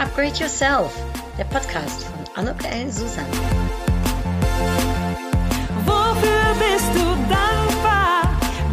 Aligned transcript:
Upgrade 0.00 0.38
Yourself, 0.38 0.94
der 1.36 1.44
Podcast 1.44 2.04
von 2.04 2.24
Anuk 2.34 2.64
L. 2.64 2.90
Susan. 2.90 3.26
Wofür 5.84 6.54
bist 6.58 6.90
du 6.94 7.04
dankbar? 7.28 8.22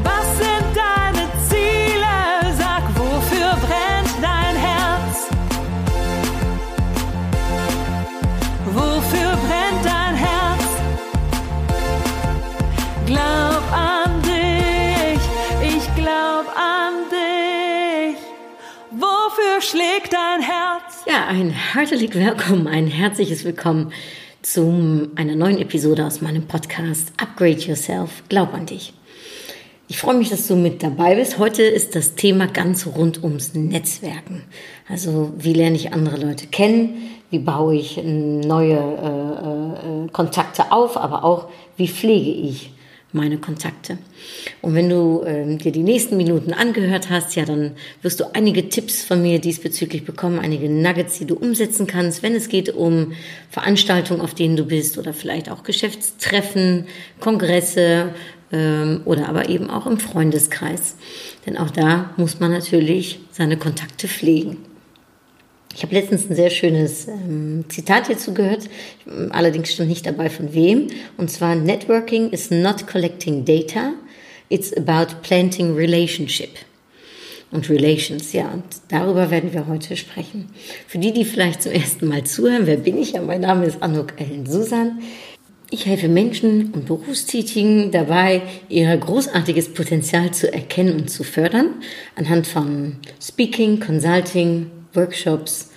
Was 0.03 0.37
sind 0.37 0.67
deine 0.73 1.27
Ziele? 1.49 2.55
Sag, 2.57 2.81
wofür 2.95 3.57
brennt 3.59 4.15
dein 4.21 4.55
Herz? 4.55 5.27
Wofür 8.67 9.31
brennt 9.47 9.83
dein 9.83 10.15
Herz? 10.15 10.63
Glaub 13.05 13.63
an 13.73 14.21
dich, 14.21 15.21
ich 15.75 15.95
glaub 15.95 16.47
an 16.55 16.93
dich. 17.11 18.17
Wofür 18.91 19.61
schlägt 19.61 20.13
dein 20.13 20.41
Herz? 20.41 20.66
Ein 21.27 21.49
herzlich 21.49 22.13
willkommen, 22.13 22.69
ein 22.69 22.87
herzliches 22.87 23.43
Willkommen 23.43 23.91
zu 24.41 25.09
einer 25.15 25.35
neuen 25.35 25.57
Episode 25.57 26.05
aus 26.05 26.21
meinem 26.21 26.43
Podcast 26.43 27.11
Upgrade 27.17 27.59
Yourself, 27.59 28.23
glaub 28.29 28.53
an 28.53 28.65
dich. 28.65 28.93
Ich 29.89 29.97
freue 29.97 30.15
mich, 30.15 30.29
dass 30.29 30.47
du 30.47 30.55
mit 30.55 30.81
dabei 30.83 31.15
bist. 31.15 31.37
Heute 31.37 31.63
ist 31.63 31.97
das 31.97 32.15
Thema 32.15 32.47
ganz 32.47 32.87
rund 32.87 33.25
ums 33.25 33.53
Netzwerken. 33.55 34.45
Also 34.87 35.33
wie 35.37 35.51
lerne 35.51 35.75
ich 35.75 35.91
andere 35.91 36.15
Leute 36.15 36.47
kennen, 36.47 36.95
wie 37.29 37.39
baue 37.39 37.75
ich 37.75 38.01
neue 38.01 38.77
äh, 38.77 40.05
äh, 40.05 40.07
Kontakte 40.13 40.71
auf, 40.71 40.95
aber 40.95 41.25
auch 41.25 41.49
wie 41.75 41.89
pflege 41.89 42.31
ich 42.31 42.71
meine 43.13 43.37
Kontakte. 43.37 43.97
Und 44.61 44.75
wenn 44.75 44.89
du 44.89 45.23
ähm, 45.25 45.57
dir 45.57 45.71
die 45.71 45.83
nächsten 45.83 46.17
Minuten 46.17 46.53
angehört 46.53 47.09
hast, 47.09 47.35
ja, 47.35 47.45
dann 47.45 47.71
wirst 48.01 48.19
du 48.19 48.25
einige 48.33 48.69
Tipps 48.69 49.03
von 49.03 49.21
mir 49.21 49.39
diesbezüglich 49.39 50.03
bekommen, 50.03 50.39
einige 50.39 50.69
Nuggets, 50.69 51.17
die 51.17 51.25
du 51.25 51.35
umsetzen 51.35 51.87
kannst, 51.87 52.21
wenn 52.21 52.35
es 52.35 52.49
geht 52.49 52.69
um 52.69 53.13
Veranstaltungen, 53.49 54.21
auf 54.21 54.33
denen 54.33 54.57
du 54.57 54.65
bist 54.65 54.97
oder 54.97 55.13
vielleicht 55.13 55.49
auch 55.49 55.63
Geschäftstreffen, 55.63 56.87
Kongresse 57.19 58.13
ähm, 58.51 59.01
oder 59.05 59.29
aber 59.29 59.49
eben 59.49 59.69
auch 59.69 59.87
im 59.87 59.99
Freundeskreis. 59.99 60.95
Denn 61.45 61.57
auch 61.57 61.71
da 61.71 62.13
muss 62.17 62.39
man 62.39 62.51
natürlich 62.51 63.19
seine 63.31 63.57
Kontakte 63.57 64.07
pflegen. 64.07 64.57
Ich 65.77 65.83
habe 65.83 65.93
letztens 65.93 66.27
ein 66.27 66.35
sehr 66.35 66.49
schönes 66.49 67.07
ähm, 67.07 67.63
Zitat 67.69 68.07
hierzu 68.07 68.33
gehört, 68.33 68.67
allerdings 69.29 69.71
stand 69.71 69.89
nicht 69.89 70.07
dabei 70.07 70.27
von 70.27 70.55
wem. 70.55 70.87
Und 71.17 71.29
zwar, 71.29 71.53
Networking 71.53 72.31
is 72.31 72.49
not 72.49 72.87
collecting 72.87 73.45
data, 73.45 73.93
it's 74.49 74.75
about 74.75 75.21
planting 75.21 75.75
relationship. 75.75 76.49
Und 77.51 77.69
Relations, 77.69 78.33
ja, 78.33 78.49
und 78.49 78.63
darüber 78.89 79.29
werden 79.29 79.53
wir 79.53 79.67
heute 79.67 79.95
sprechen. 79.95 80.49
Für 80.87 80.97
die, 80.97 81.13
die 81.13 81.25
vielleicht 81.25 81.61
zum 81.61 81.73
ersten 81.73 82.07
Mal 82.07 82.23
zuhören, 82.23 82.65
wer 82.65 82.77
bin 82.77 82.97
ich? 82.97 83.11
Ja, 83.11 83.21
mein 83.21 83.41
Name 83.41 83.67
ist 83.67 83.83
Anuk 83.83 84.19
Ellen 84.19 84.47
Susan. 84.47 84.99
Ich 85.69 85.85
helfe 85.85 86.07
Menschen 86.07 86.71
und 86.73 86.85
Berufstätigen 86.87 87.91
dabei, 87.91 88.41
ihr 88.67 88.97
großartiges 88.97 89.75
Potenzial 89.75 90.31
zu 90.31 90.51
erkennen 90.51 91.01
und 91.01 91.11
zu 91.11 91.23
fördern, 91.23 91.75
anhand 92.15 92.47
von 92.47 92.95
Speaking, 93.21 93.79
Consulting, 93.79 94.71
Workshops. 94.97 95.71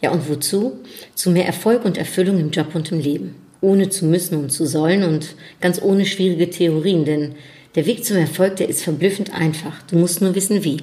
Ja, 0.00 0.10
und 0.12 0.28
wozu? 0.30 0.78
Zu 1.14 1.30
mehr 1.30 1.44
Erfolg 1.44 1.84
und 1.84 1.98
Erfüllung 1.98 2.38
im 2.40 2.50
Job 2.50 2.74
und 2.74 2.90
im 2.90 3.00
Leben. 3.00 3.34
Ohne 3.60 3.90
zu 3.90 4.06
müssen 4.06 4.38
und 4.38 4.50
zu 4.50 4.64
sollen 4.64 5.02
und 5.02 5.34
ganz 5.60 5.82
ohne 5.82 6.06
schwierige 6.06 6.48
Theorien, 6.48 7.04
denn 7.04 7.34
der 7.74 7.84
Weg 7.84 8.04
zum 8.04 8.16
Erfolg, 8.16 8.56
der 8.56 8.68
ist 8.68 8.82
verblüffend 8.82 9.34
einfach. 9.34 9.82
Du 9.90 9.98
musst 9.98 10.22
nur 10.22 10.34
wissen, 10.34 10.64
wie. 10.64 10.78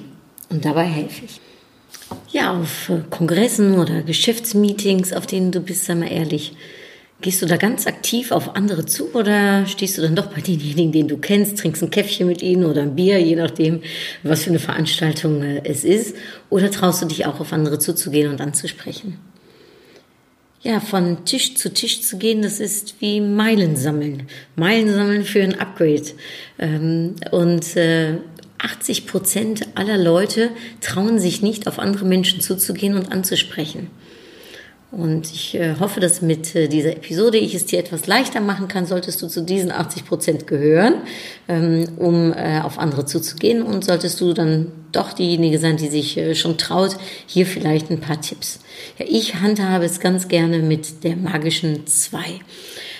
Und 0.48 0.64
dabei 0.64 0.84
helfe 0.84 1.24
ich. 1.24 1.40
Ja, 2.32 2.58
auf 2.58 2.90
Kongressen 3.10 3.78
oder 3.78 4.02
Geschäftsmeetings, 4.02 5.12
auf 5.12 5.26
denen 5.26 5.50
du 5.50 5.60
bist, 5.60 5.84
sei 5.84 5.96
mal 5.96 6.10
ehrlich, 6.10 6.54
Gehst 7.20 7.42
du 7.42 7.46
da 7.46 7.56
ganz 7.56 7.88
aktiv 7.88 8.30
auf 8.30 8.54
andere 8.54 8.86
zu 8.86 9.12
oder 9.12 9.66
stehst 9.66 9.98
du 9.98 10.02
dann 10.02 10.14
doch 10.14 10.26
bei 10.26 10.40
denjenigen, 10.40 10.92
den 10.92 11.08
du 11.08 11.18
kennst, 11.18 11.58
trinkst 11.58 11.82
ein 11.82 11.90
Käffchen 11.90 12.28
mit 12.28 12.42
ihnen 12.42 12.64
oder 12.64 12.82
ein 12.82 12.94
Bier, 12.94 13.18
je 13.18 13.34
nachdem, 13.34 13.82
was 14.22 14.44
für 14.44 14.50
eine 14.50 14.60
Veranstaltung 14.60 15.42
äh, 15.42 15.62
es 15.64 15.82
ist? 15.82 16.14
Oder 16.48 16.70
traust 16.70 17.02
du 17.02 17.06
dich 17.06 17.26
auch 17.26 17.40
auf 17.40 17.52
andere 17.52 17.80
zuzugehen 17.80 18.30
und 18.30 18.40
anzusprechen? 18.40 19.18
Ja, 20.62 20.78
von 20.80 21.24
Tisch 21.24 21.54
zu 21.54 21.72
Tisch 21.72 22.02
zu 22.02 22.18
gehen, 22.18 22.42
das 22.42 22.60
ist 22.60 22.96
wie 23.00 23.20
Meilen 23.20 23.76
sammeln. 23.76 24.28
Meilen 24.54 24.92
sammeln 24.92 25.24
für 25.24 25.42
ein 25.42 25.58
Upgrade. 25.58 26.06
Ähm, 26.58 27.14
und 27.32 27.64
80 27.64 27.76
äh, 27.76 29.02
Prozent 29.06 29.68
aller 29.76 29.98
Leute 29.98 30.50
trauen 30.80 31.18
sich 31.18 31.42
nicht, 31.42 31.66
auf 31.66 31.80
andere 31.80 32.04
Menschen 32.04 32.40
zuzugehen 32.40 32.96
und 32.96 33.10
anzusprechen. 33.10 33.90
Und 34.90 35.30
ich 35.30 35.54
äh, 35.54 35.74
hoffe, 35.78 36.00
dass 36.00 36.22
mit 36.22 36.54
äh, 36.54 36.66
dieser 36.66 36.92
Episode 36.92 37.36
ich 37.36 37.54
es 37.54 37.66
dir 37.66 37.78
etwas 37.78 38.06
leichter 38.06 38.40
machen 38.40 38.68
kann, 38.68 38.86
solltest 38.86 39.20
du 39.20 39.28
zu 39.28 39.42
diesen 39.42 39.70
80 39.70 40.06
Prozent 40.06 40.46
gehören, 40.46 41.02
ähm, 41.46 41.86
um 41.98 42.32
äh, 42.32 42.60
auf 42.62 42.78
andere 42.78 43.04
zuzugehen. 43.04 43.62
Und 43.62 43.84
solltest 43.84 44.18
du 44.20 44.32
dann 44.32 44.72
doch 44.92 45.12
diejenige 45.12 45.58
sein, 45.58 45.76
die 45.76 45.88
sich 45.88 46.18
schon 46.32 46.56
traut, 46.56 46.96
hier 47.26 47.44
vielleicht 47.44 47.90
ein 47.90 48.00
paar 48.00 48.22
Tipps. 48.22 48.60
Ja, 48.98 49.04
ich 49.06 49.34
handhabe 49.34 49.84
es 49.84 50.00
ganz 50.00 50.28
gerne 50.28 50.60
mit 50.60 51.04
der 51.04 51.16
magischen 51.16 51.86
2. 51.86 52.18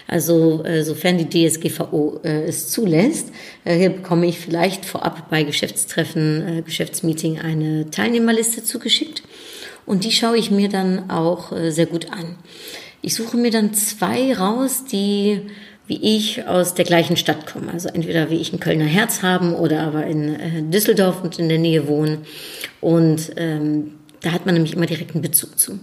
Also 0.06 0.64
sofern 0.82 1.18
die 1.18 1.48
DSGVO 1.48 2.20
es 2.22 2.68
zulässt, 2.68 3.28
äh, 3.64 3.88
bekomme 3.88 4.26
ich 4.26 4.38
vielleicht 4.38 4.84
vorab 4.84 5.30
bei 5.30 5.44
Geschäftstreffen, 5.44 6.62
Geschäftsmeeting 6.64 7.38
eine 7.40 7.90
Teilnehmerliste 7.90 8.62
zugeschickt. 8.62 9.22
Und 9.88 10.04
die 10.04 10.12
schaue 10.12 10.36
ich 10.36 10.50
mir 10.50 10.68
dann 10.68 11.08
auch 11.10 11.50
äh, 11.50 11.70
sehr 11.70 11.86
gut 11.86 12.12
an. 12.12 12.36
Ich 13.00 13.14
suche 13.14 13.38
mir 13.38 13.50
dann 13.50 13.72
zwei 13.72 14.34
raus, 14.34 14.84
die 14.84 15.40
wie 15.86 15.98
ich 16.02 16.46
aus 16.46 16.74
der 16.74 16.84
gleichen 16.84 17.16
Stadt 17.16 17.46
kommen. 17.46 17.70
Also 17.70 17.88
entweder 17.88 18.28
wie 18.28 18.36
ich 18.36 18.52
ein 18.52 18.60
Kölner 18.60 18.84
Herz 18.84 19.22
haben 19.22 19.54
oder 19.54 19.80
aber 19.80 20.06
in 20.06 20.34
äh, 20.34 20.62
Düsseldorf 20.62 21.22
und 21.24 21.38
in 21.38 21.48
der 21.48 21.56
Nähe 21.56 21.88
wohnen. 21.88 22.18
Und 22.82 23.32
ähm, 23.36 23.94
da 24.20 24.32
hat 24.32 24.44
man 24.44 24.54
nämlich 24.54 24.74
immer 24.74 24.84
direkten 24.84 25.22
Bezug 25.22 25.58
zu. 25.58 25.78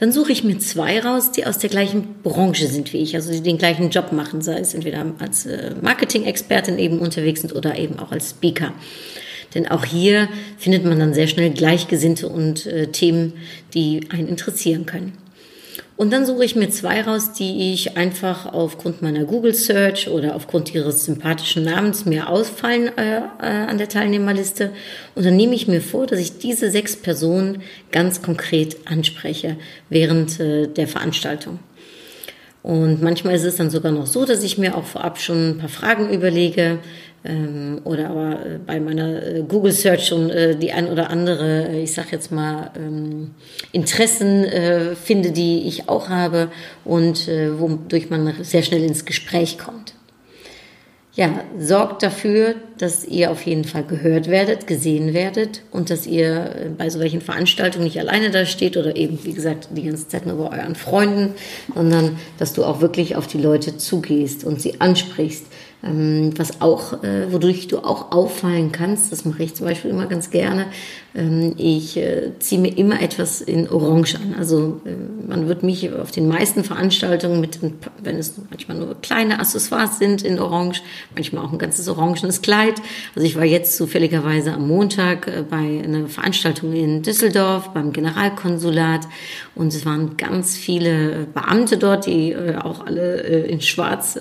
Dann 0.00 0.10
suche 0.10 0.32
ich 0.32 0.42
mir 0.42 0.58
zwei 0.58 0.98
raus, 0.98 1.30
die 1.30 1.46
aus 1.46 1.58
der 1.58 1.70
gleichen 1.70 2.22
Branche 2.24 2.66
sind 2.66 2.92
wie 2.92 2.98
ich, 2.98 3.14
also 3.14 3.30
die 3.30 3.42
den 3.42 3.58
gleichen 3.58 3.90
Job 3.90 4.10
machen, 4.10 4.42
sei 4.42 4.58
es 4.58 4.74
entweder 4.74 5.06
als 5.20 5.46
äh, 5.46 5.76
Marketing-Expertin 5.80 6.78
eben 6.80 6.98
unterwegs 6.98 7.42
sind 7.42 7.54
oder 7.54 7.78
eben 7.78 8.00
auch 8.00 8.10
als 8.10 8.30
Speaker. 8.30 8.72
Denn 9.54 9.68
auch 9.68 9.84
hier 9.84 10.28
findet 10.58 10.84
man 10.84 10.98
dann 10.98 11.14
sehr 11.14 11.28
schnell 11.28 11.50
Gleichgesinnte 11.50 12.28
und 12.28 12.66
äh, 12.66 12.88
Themen, 12.88 13.34
die 13.72 14.08
einen 14.10 14.28
interessieren 14.28 14.86
können. 14.86 15.12
Und 15.96 16.12
dann 16.12 16.26
suche 16.26 16.44
ich 16.44 16.56
mir 16.56 16.70
zwei 16.70 17.02
raus, 17.02 17.34
die 17.34 17.72
ich 17.72 17.96
einfach 17.96 18.52
aufgrund 18.52 19.00
meiner 19.00 19.24
Google 19.24 19.54
Search 19.54 20.08
oder 20.08 20.34
aufgrund 20.34 20.74
ihres 20.74 21.04
sympathischen 21.04 21.62
Namens 21.62 22.04
mir 22.04 22.28
ausfallen 22.28 22.90
äh, 22.98 23.18
äh, 23.18 23.22
an 23.40 23.78
der 23.78 23.88
Teilnehmerliste. 23.88 24.72
Und 25.14 25.24
dann 25.24 25.36
nehme 25.36 25.54
ich 25.54 25.68
mir 25.68 25.80
vor, 25.80 26.06
dass 26.08 26.18
ich 26.18 26.38
diese 26.38 26.70
sechs 26.72 26.96
Personen 26.96 27.62
ganz 27.92 28.22
konkret 28.22 28.76
anspreche 28.86 29.56
während 29.88 30.40
äh, 30.40 30.66
der 30.66 30.88
Veranstaltung. 30.88 31.60
Und 32.64 33.00
manchmal 33.02 33.34
ist 33.34 33.44
es 33.44 33.56
dann 33.56 33.70
sogar 33.70 33.92
noch 33.92 34.06
so, 34.06 34.24
dass 34.24 34.42
ich 34.42 34.58
mir 34.58 34.76
auch 34.76 34.86
vorab 34.86 35.20
schon 35.20 35.50
ein 35.50 35.58
paar 35.58 35.68
Fragen 35.68 36.10
überlege, 36.10 36.78
ähm, 37.24 37.80
oder 37.84 38.10
aber 38.10 38.46
äh, 38.46 38.58
bei 38.58 38.80
meiner 38.80 39.22
äh, 39.22 39.42
Google 39.48 39.72
Search 39.72 40.06
schon 40.06 40.28
äh, 40.28 40.56
die 40.56 40.72
ein 40.72 40.88
oder 40.88 41.08
andere, 41.08 41.68
äh, 41.68 41.82
ich 41.82 41.94
sag 41.94 42.12
jetzt 42.12 42.30
mal, 42.30 42.70
ähm, 42.76 43.30
Interessen 43.72 44.44
äh, 44.44 44.94
finde, 44.94 45.30
die 45.30 45.66
ich 45.66 45.88
auch 45.88 46.10
habe 46.10 46.48
und 46.84 47.26
äh, 47.28 47.58
wodurch 47.58 48.10
man 48.10 48.34
sehr 48.42 48.62
schnell 48.62 48.84
ins 48.84 49.06
Gespräch 49.06 49.58
kommt. 49.58 49.94
Ja, 51.16 51.44
sorgt 51.56 52.02
dafür, 52.02 52.56
dass 52.76 53.06
ihr 53.06 53.30
auf 53.30 53.46
jeden 53.46 53.62
Fall 53.62 53.84
gehört 53.84 54.28
werdet, 54.28 54.66
gesehen 54.66 55.14
werdet 55.14 55.62
und 55.70 55.88
dass 55.88 56.08
ihr 56.08 56.74
bei 56.76 56.90
solchen 56.90 57.20
Veranstaltungen 57.20 57.84
nicht 57.84 58.00
alleine 58.00 58.32
da 58.32 58.44
steht 58.44 58.76
oder 58.76 58.96
eben, 58.96 59.20
wie 59.22 59.32
gesagt, 59.32 59.68
die 59.70 59.84
ganze 59.84 60.08
Zeit 60.08 60.26
nur 60.26 60.36
bei 60.38 60.58
euren 60.58 60.74
Freunden, 60.74 61.34
sondern 61.72 62.18
dass 62.38 62.52
du 62.52 62.64
auch 62.64 62.80
wirklich 62.80 63.14
auf 63.14 63.28
die 63.28 63.38
Leute 63.38 63.76
zugehst 63.76 64.42
und 64.42 64.60
sie 64.60 64.80
ansprichst 64.80 65.46
was 66.36 66.60
auch, 66.60 67.02
äh, 67.02 67.32
wodurch 67.32 67.68
du 67.68 67.78
auch 67.78 68.12
auffallen 68.12 68.72
kannst, 68.72 69.12
das 69.12 69.24
mache 69.24 69.42
ich 69.42 69.54
zum 69.54 69.66
Beispiel 69.66 69.90
immer 69.90 70.06
ganz 70.06 70.30
gerne. 70.30 70.66
Ähm, 71.14 71.54
ich 71.56 71.96
äh, 71.96 72.32
ziehe 72.40 72.60
mir 72.60 72.76
immer 72.76 73.00
etwas 73.00 73.40
in 73.40 73.68
Orange 73.68 74.16
an. 74.16 74.34
Also 74.36 74.80
äh, 74.84 74.90
man 75.28 75.46
wird 75.46 75.62
mich 75.62 75.92
auf 75.92 76.10
den 76.10 76.26
meisten 76.26 76.64
Veranstaltungen 76.64 77.40
mit, 77.40 77.60
wenn 78.02 78.16
es 78.16 78.34
manchmal 78.50 78.78
nur 78.78 79.00
kleine 79.00 79.38
Accessoires 79.38 79.98
sind 79.98 80.22
in 80.22 80.40
Orange, 80.40 80.82
manchmal 81.14 81.44
auch 81.44 81.52
ein 81.52 81.58
ganzes 81.58 81.88
orangenes 81.88 82.42
Kleid. 82.42 82.74
Also 83.14 83.26
ich 83.26 83.36
war 83.36 83.44
jetzt 83.44 83.76
zufälligerweise 83.76 84.52
am 84.54 84.66
Montag 84.66 85.28
äh, 85.28 85.44
bei 85.48 85.82
einer 85.84 86.08
Veranstaltung 86.08 86.72
in 86.72 87.02
Düsseldorf 87.02 87.70
beim 87.72 87.92
Generalkonsulat 87.92 89.02
und 89.54 89.72
es 89.72 89.86
waren 89.86 90.16
ganz 90.16 90.56
viele 90.56 91.28
Beamte 91.32 91.78
dort, 91.78 92.06
die 92.06 92.36
auch 92.60 92.84
alle 92.84 93.20
in 93.20 93.60
schwarz, 93.60 94.18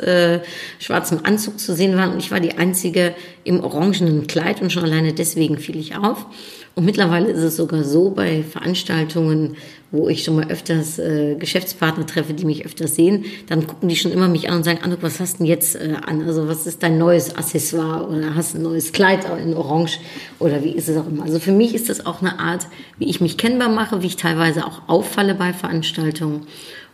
schwarzem 0.80 1.20
Anzug 1.24 1.60
zu 1.60 1.74
sehen 1.74 1.98
waren 1.98 2.14
und 2.14 2.20
ich 2.20 2.32
war 2.32 2.40
die 2.40 2.58
einzige 2.58 3.16
im 3.44 3.64
orangenen 3.64 4.28
Kleid 4.28 4.62
und 4.62 4.72
schon 4.72 4.84
alleine 4.84 5.14
deswegen 5.14 5.58
fiel 5.58 5.78
ich 5.78 5.96
auf. 5.96 6.28
Und 6.76 6.86
mittlerweile 6.86 7.30
ist 7.30 7.42
es 7.44 7.56
sogar 7.56 7.84
so 7.84 8.10
bei 8.10 8.42
Veranstaltungen, 8.42 9.58
wo 9.92 10.10
ich 10.10 10.24
schon 10.24 10.38
mal 10.38 10.50
öfters 10.50 10.98
äh, 10.98 11.36
Geschäftspartner 11.36 12.08
treffe, 12.08 12.34
die 12.34 12.46
mich 12.46 12.66
öfters 12.66 12.96
sehen, 12.96 13.26
dann 13.48 13.68
gucken 13.68 13.90
die 13.90 13.96
schon 13.96 14.12
immer 14.12 14.28
mich 14.28 14.50
an 14.50 14.58
und 14.58 14.64
sagen, 14.64 14.80
Anuk, 14.82 15.04
was 15.04 15.20
hast 15.20 15.36
du 15.36 15.38
denn 15.40 15.46
jetzt 15.46 15.76
äh, 15.76 15.94
an? 16.04 16.24
Also 16.24 16.48
was 16.48 16.66
ist 16.66 16.82
dein 16.82 16.98
neues 16.98 17.36
Accessoire 17.36 18.10
oder 18.10 18.34
hast 18.34 18.56
du 18.56 18.58
ein 18.58 18.64
neues 18.64 18.92
Kleid 18.92 19.28
in 19.40 19.54
Orange 19.54 20.00
oder 20.40 20.64
wie 20.64 20.72
ist 20.72 20.90
es 20.90 20.98
auch 20.98 21.08
immer? 21.08 21.22
Also 21.22 21.38
für 21.38 21.52
mich 21.52 21.76
ist 21.76 21.90
das 21.90 22.08
auch 22.08 22.22
eine 22.22 22.40
Art, 22.40 22.66
wie 22.98 23.08
ich 23.08 23.22
mich 23.22 23.38
kennbar 23.38 23.70
mache, 23.70 24.02
wie 24.02 24.08
ich 24.08 24.16
teilweise 24.16 24.66
auch 24.66 24.82
auffalle 24.88 25.36
bei 25.36 25.54
Veranstaltungen. 25.54 26.48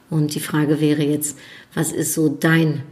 Und 0.10 0.36
die 0.36 0.42
Frage 0.42 0.82
wäre 0.82 1.04
jetzt, 1.04 1.38
was 1.74 1.94
ist 1.94 2.14
so 2.14 2.28
dein 2.28 2.84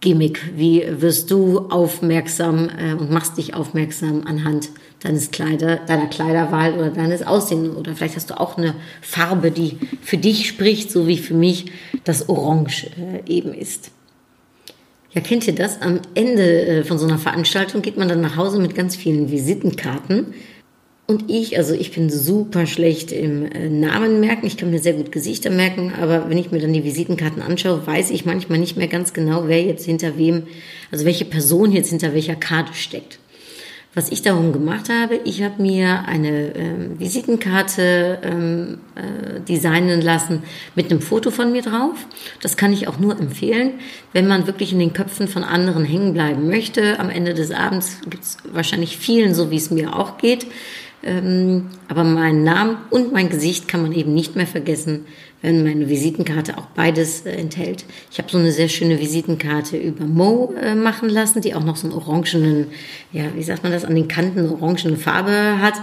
Gimmick? 0.00 0.52
Wie 0.54 0.84
wirst 1.00 1.30
du 1.30 1.60
aufmerksam 1.70 2.68
äh, 2.68 2.92
und 2.92 3.10
machst 3.10 3.38
dich 3.38 3.54
aufmerksam 3.54 4.24
anhand 4.26 4.68
deines 5.06 5.30
Kleider, 5.30 5.76
deiner 5.76 6.06
Kleiderwahl 6.06 6.74
oder 6.74 6.90
deines 6.90 7.26
Aussehens? 7.26 7.76
Oder 7.76 7.94
vielleicht 7.94 8.16
hast 8.16 8.30
du 8.30 8.40
auch 8.40 8.58
eine 8.58 8.74
Farbe, 9.00 9.50
die 9.50 9.78
für 10.02 10.18
dich 10.18 10.48
spricht, 10.48 10.90
so 10.90 11.06
wie 11.06 11.18
für 11.18 11.34
mich 11.34 11.66
das 12.04 12.28
Orange 12.28 12.90
äh, 12.98 13.30
eben 13.30 13.54
ist. 13.54 13.90
Ja, 15.12 15.20
kennt 15.20 15.46
ihr 15.46 15.54
das? 15.54 15.80
Am 15.80 16.00
Ende 16.14 16.66
äh, 16.66 16.84
von 16.84 16.98
so 16.98 17.06
einer 17.06 17.18
Veranstaltung 17.18 17.82
geht 17.82 17.96
man 17.96 18.08
dann 18.08 18.20
nach 18.20 18.36
Hause 18.36 18.58
mit 18.58 18.74
ganz 18.74 18.96
vielen 18.96 19.30
Visitenkarten 19.30 20.34
und 21.08 21.30
ich, 21.30 21.56
also 21.56 21.72
ich 21.72 21.92
bin 21.92 22.10
super 22.10 22.66
schlecht 22.66 23.12
im 23.12 23.46
äh, 23.52 23.68
Namen 23.68 24.18
merken. 24.18 24.46
Ich 24.46 24.56
kann 24.56 24.70
mir 24.70 24.80
sehr 24.80 24.94
gut 24.94 25.12
Gesichter 25.12 25.50
merken, 25.50 25.92
aber 26.00 26.28
wenn 26.28 26.38
ich 26.38 26.50
mir 26.50 26.58
dann 26.58 26.72
die 26.72 26.82
Visitenkarten 26.82 27.42
anschaue, 27.42 27.86
weiß 27.86 28.10
ich 28.10 28.24
manchmal 28.24 28.58
nicht 28.58 28.76
mehr 28.76 28.88
ganz 28.88 29.12
genau, 29.12 29.46
wer 29.46 29.62
jetzt 29.62 29.84
hinter 29.84 30.18
wem, 30.18 30.48
also 30.90 31.04
welche 31.04 31.24
Person 31.24 31.70
jetzt 31.70 31.90
hinter 31.90 32.12
welcher 32.12 32.34
Karte 32.34 32.74
steckt. 32.74 33.20
Was 33.96 34.12
ich 34.12 34.20
darum 34.20 34.52
gemacht 34.52 34.90
habe, 34.90 35.18
ich 35.24 35.42
habe 35.42 35.62
mir 35.62 36.04
eine 36.06 36.54
ähm, 36.54 37.00
Visitenkarte 37.00 38.18
ähm, 38.22 38.76
äh, 38.94 39.40
designen 39.40 40.02
lassen 40.02 40.42
mit 40.74 40.90
einem 40.90 41.00
Foto 41.00 41.30
von 41.30 41.50
mir 41.50 41.62
drauf. 41.62 41.94
Das 42.42 42.58
kann 42.58 42.74
ich 42.74 42.88
auch 42.88 42.98
nur 42.98 43.18
empfehlen, 43.18 43.80
wenn 44.12 44.28
man 44.28 44.46
wirklich 44.46 44.74
in 44.74 44.80
den 44.80 44.92
Köpfen 44.92 45.28
von 45.28 45.44
anderen 45.44 45.86
hängen 45.86 46.12
bleiben 46.12 46.46
möchte. 46.46 47.00
Am 47.00 47.08
Ende 47.08 47.32
des 47.32 47.52
Abends 47.52 48.02
gibt 48.02 48.22
es 48.22 48.36
wahrscheinlich 48.52 48.98
vielen, 48.98 49.34
so 49.34 49.50
wie 49.50 49.56
es 49.56 49.70
mir 49.70 49.96
auch 49.96 50.18
geht 50.18 50.46
aber 51.88 52.04
meinen 52.04 52.42
Namen 52.42 52.78
und 52.90 53.12
mein 53.12 53.28
Gesicht 53.28 53.68
kann 53.68 53.82
man 53.82 53.92
eben 53.92 54.12
nicht 54.12 54.34
mehr 54.34 54.46
vergessen, 54.46 55.04
wenn 55.42 55.62
meine 55.62 55.88
Visitenkarte 55.88 56.58
auch 56.58 56.66
beides 56.74 57.24
äh, 57.24 57.30
enthält. 57.30 57.84
Ich 58.10 58.18
habe 58.18 58.28
so 58.30 58.38
eine 58.38 58.50
sehr 58.50 58.68
schöne 58.68 58.98
Visitenkarte 58.98 59.76
über 59.76 60.04
Mo 60.04 60.54
äh, 60.60 60.74
machen 60.74 61.08
lassen, 61.08 61.40
die 61.40 61.54
auch 61.54 61.62
noch 61.62 61.76
so 61.76 61.86
einen 61.86 61.96
orangenen, 61.96 62.66
ja, 63.12 63.24
wie 63.34 63.42
sagt 63.42 63.62
man 63.62 63.70
das, 63.70 63.84
an 63.84 63.94
den 63.94 64.08
Kanten 64.08 64.50
orangene 64.50 64.96
Farbe 64.96 65.60
hat 65.60 65.74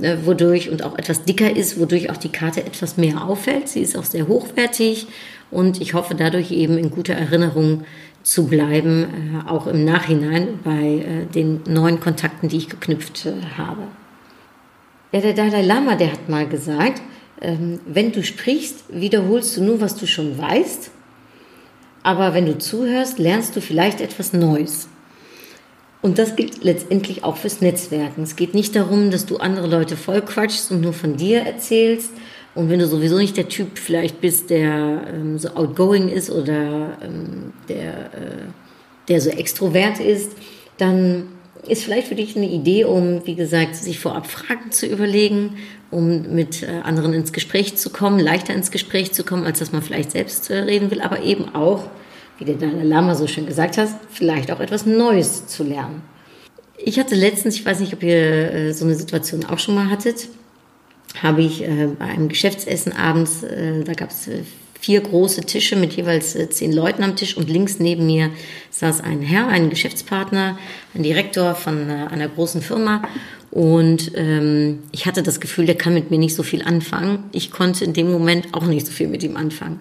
äh, 0.00 0.16
wodurch 0.24 0.70
und 0.70 0.82
auch 0.82 0.98
etwas 0.98 1.22
dicker 1.22 1.54
ist, 1.54 1.78
wodurch 1.78 2.10
auch 2.10 2.16
die 2.16 2.32
Karte 2.32 2.64
etwas 2.64 2.96
mehr 2.96 3.22
auffällt. 3.22 3.68
Sie 3.68 3.80
ist 3.80 3.96
auch 3.96 4.04
sehr 4.04 4.26
hochwertig 4.26 5.06
und 5.52 5.80
ich 5.80 5.94
hoffe 5.94 6.16
dadurch 6.16 6.50
eben 6.50 6.76
in 6.76 6.90
guter 6.90 7.14
Erinnerung 7.14 7.84
zu 8.24 8.48
bleiben, 8.48 9.44
auch 9.46 9.68
im 9.68 9.84
Nachhinein 9.84 10.58
bei 10.64 11.28
den 11.32 11.60
neuen 11.68 12.00
Kontakten, 12.00 12.48
die 12.48 12.56
ich 12.56 12.68
geknüpft 12.68 13.28
habe. 13.56 13.82
Ja, 15.12 15.20
der 15.20 15.34
Dalai 15.34 15.62
Lama, 15.62 15.94
der 15.94 16.12
hat 16.12 16.28
mal 16.28 16.48
gesagt, 16.48 17.00
ähm, 17.40 17.80
wenn 17.86 18.12
du 18.12 18.24
sprichst, 18.24 18.84
wiederholst 18.88 19.56
du 19.56 19.62
nur, 19.62 19.80
was 19.80 19.96
du 19.96 20.06
schon 20.06 20.36
weißt, 20.36 20.90
aber 22.02 22.34
wenn 22.34 22.46
du 22.46 22.58
zuhörst, 22.58 23.18
lernst 23.18 23.54
du 23.56 23.60
vielleicht 23.60 24.00
etwas 24.00 24.32
Neues. 24.32 24.88
Und 26.02 26.18
das 26.18 26.36
gilt 26.36 26.62
letztendlich 26.62 27.24
auch 27.24 27.36
fürs 27.36 27.60
Netzwerken. 27.60 28.22
Es 28.22 28.36
geht 28.36 28.54
nicht 28.54 28.76
darum, 28.76 29.10
dass 29.10 29.26
du 29.26 29.38
andere 29.38 29.66
Leute 29.66 29.96
voll 29.96 30.22
quatschst 30.22 30.70
und 30.70 30.80
nur 30.80 30.92
von 30.92 31.16
dir 31.16 31.40
erzählst. 31.40 32.12
Und 32.54 32.70
wenn 32.70 32.78
du 32.78 32.86
sowieso 32.86 33.18
nicht 33.18 33.36
der 33.36 33.48
Typ 33.48 33.78
vielleicht 33.78 34.20
bist, 34.20 34.50
der 34.50 35.02
ähm, 35.12 35.38
so 35.38 35.50
outgoing 35.50 36.08
ist 36.08 36.30
oder 36.30 36.96
ähm, 37.02 37.52
der, 37.68 37.92
äh, 38.14 38.46
der 39.08 39.20
so 39.20 39.30
extrovert 39.30 40.00
ist, 40.00 40.32
dann 40.78 41.28
ist 41.68 41.84
vielleicht 41.84 42.08
für 42.08 42.14
dich 42.14 42.36
eine 42.36 42.48
Idee, 42.48 42.84
um, 42.84 43.26
wie 43.26 43.34
gesagt, 43.34 43.76
sich 43.76 43.98
vorab 43.98 44.26
Fragen 44.26 44.70
zu 44.70 44.86
überlegen, 44.86 45.56
um 45.90 46.34
mit 46.34 46.62
äh, 46.62 46.80
anderen 46.82 47.12
ins 47.12 47.32
Gespräch 47.32 47.76
zu 47.76 47.90
kommen, 47.90 48.18
leichter 48.18 48.54
ins 48.54 48.70
Gespräch 48.70 49.12
zu 49.12 49.24
kommen, 49.24 49.44
als 49.44 49.58
dass 49.58 49.72
man 49.72 49.82
vielleicht 49.82 50.12
selbst 50.12 50.50
äh, 50.50 50.58
reden 50.58 50.90
will, 50.90 51.00
aber 51.00 51.22
eben 51.22 51.54
auch, 51.54 51.84
wie 52.38 52.44
der 52.44 52.56
Dalai 52.56 52.82
Lama 52.82 53.14
so 53.14 53.26
schön 53.26 53.46
gesagt 53.46 53.78
hat, 53.78 53.88
vielleicht 54.10 54.50
auch 54.50 54.60
etwas 54.60 54.86
Neues 54.86 55.46
zu 55.46 55.62
lernen. 55.62 56.02
Ich 56.78 56.98
hatte 56.98 57.14
letztens, 57.14 57.56
ich 57.56 57.64
weiß 57.64 57.80
nicht, 57.80 57.94
ob 57.94 58.02
ihr 58.02 58.52
äh, 58.52 58.72
so 58.72 58.84
eine 58.84 58.94
Situation 58.94 59.44
auch 59.44 59.58
schon 59.58 59.74
mal 59.74 59.90
hattet, 59.90 60.28
habe 61.22 61.40
ich 61.40 61.64
bei 61.98 62.04
einem 62.04 62.28
Geschäftsessen 62.28 62.92
abends, 62.92 63.40
da 63.40 63.94
gab 63.94 64.10
es 64.10 64.28
vier 64.80 65.00
große 65.00 65.42
Tische 65.42 65.76
mit 65.76 65.94
jeweils 65.94 66.34
äh, 66.34 66.48
zehn 66.50 66.72
Leuten 66.72 67.02
am 67.02 67.16
Tisch 67.16 67.36
und 67.36 67.48
links 67.48 67.78
neben 67.78 68.06
mir 68.06 68.30
saß 68.70 69.00
ein 69.00 69.22
Herr, 69.22 69.48
ein 69.48 69.70
Geschäftspartner, 69.70 70.58
ein 70.94 71.02
Direktor 71.02 71.54
von 71.54 71.88
äh, 71.88 72.06
einer 72.10 72.28
großen 72.28 72.62
Firma 72.62 73.02
und 73.56 74.12
ähm, 74.16 74.80
ich 74.92 75.06
hatte 75.06 75.22
das 75.22 75.40
Gefühl, 75.40 75.64
der 75.64 75.76
kann 75.76 75.94
mit 75.94 76.10
mir 76.10 76.18
nicht 76.18 76.34
so 76.34 76.42
viel 76.42 76.62
anfangen. 76.62 77.24
Ich 77.32 77.50
konnte 77.50 77.86
in 77.86 77.94
dem 77.94 78.12
Moment 78.12 78.48
auch 78.52 78.66
nicht 78.66 78.86
so 78.86 78.92
viel 78.92 79.08
mit 79.08 79.22
ihm 79.22 79.36
anfangen. 79.36 79.78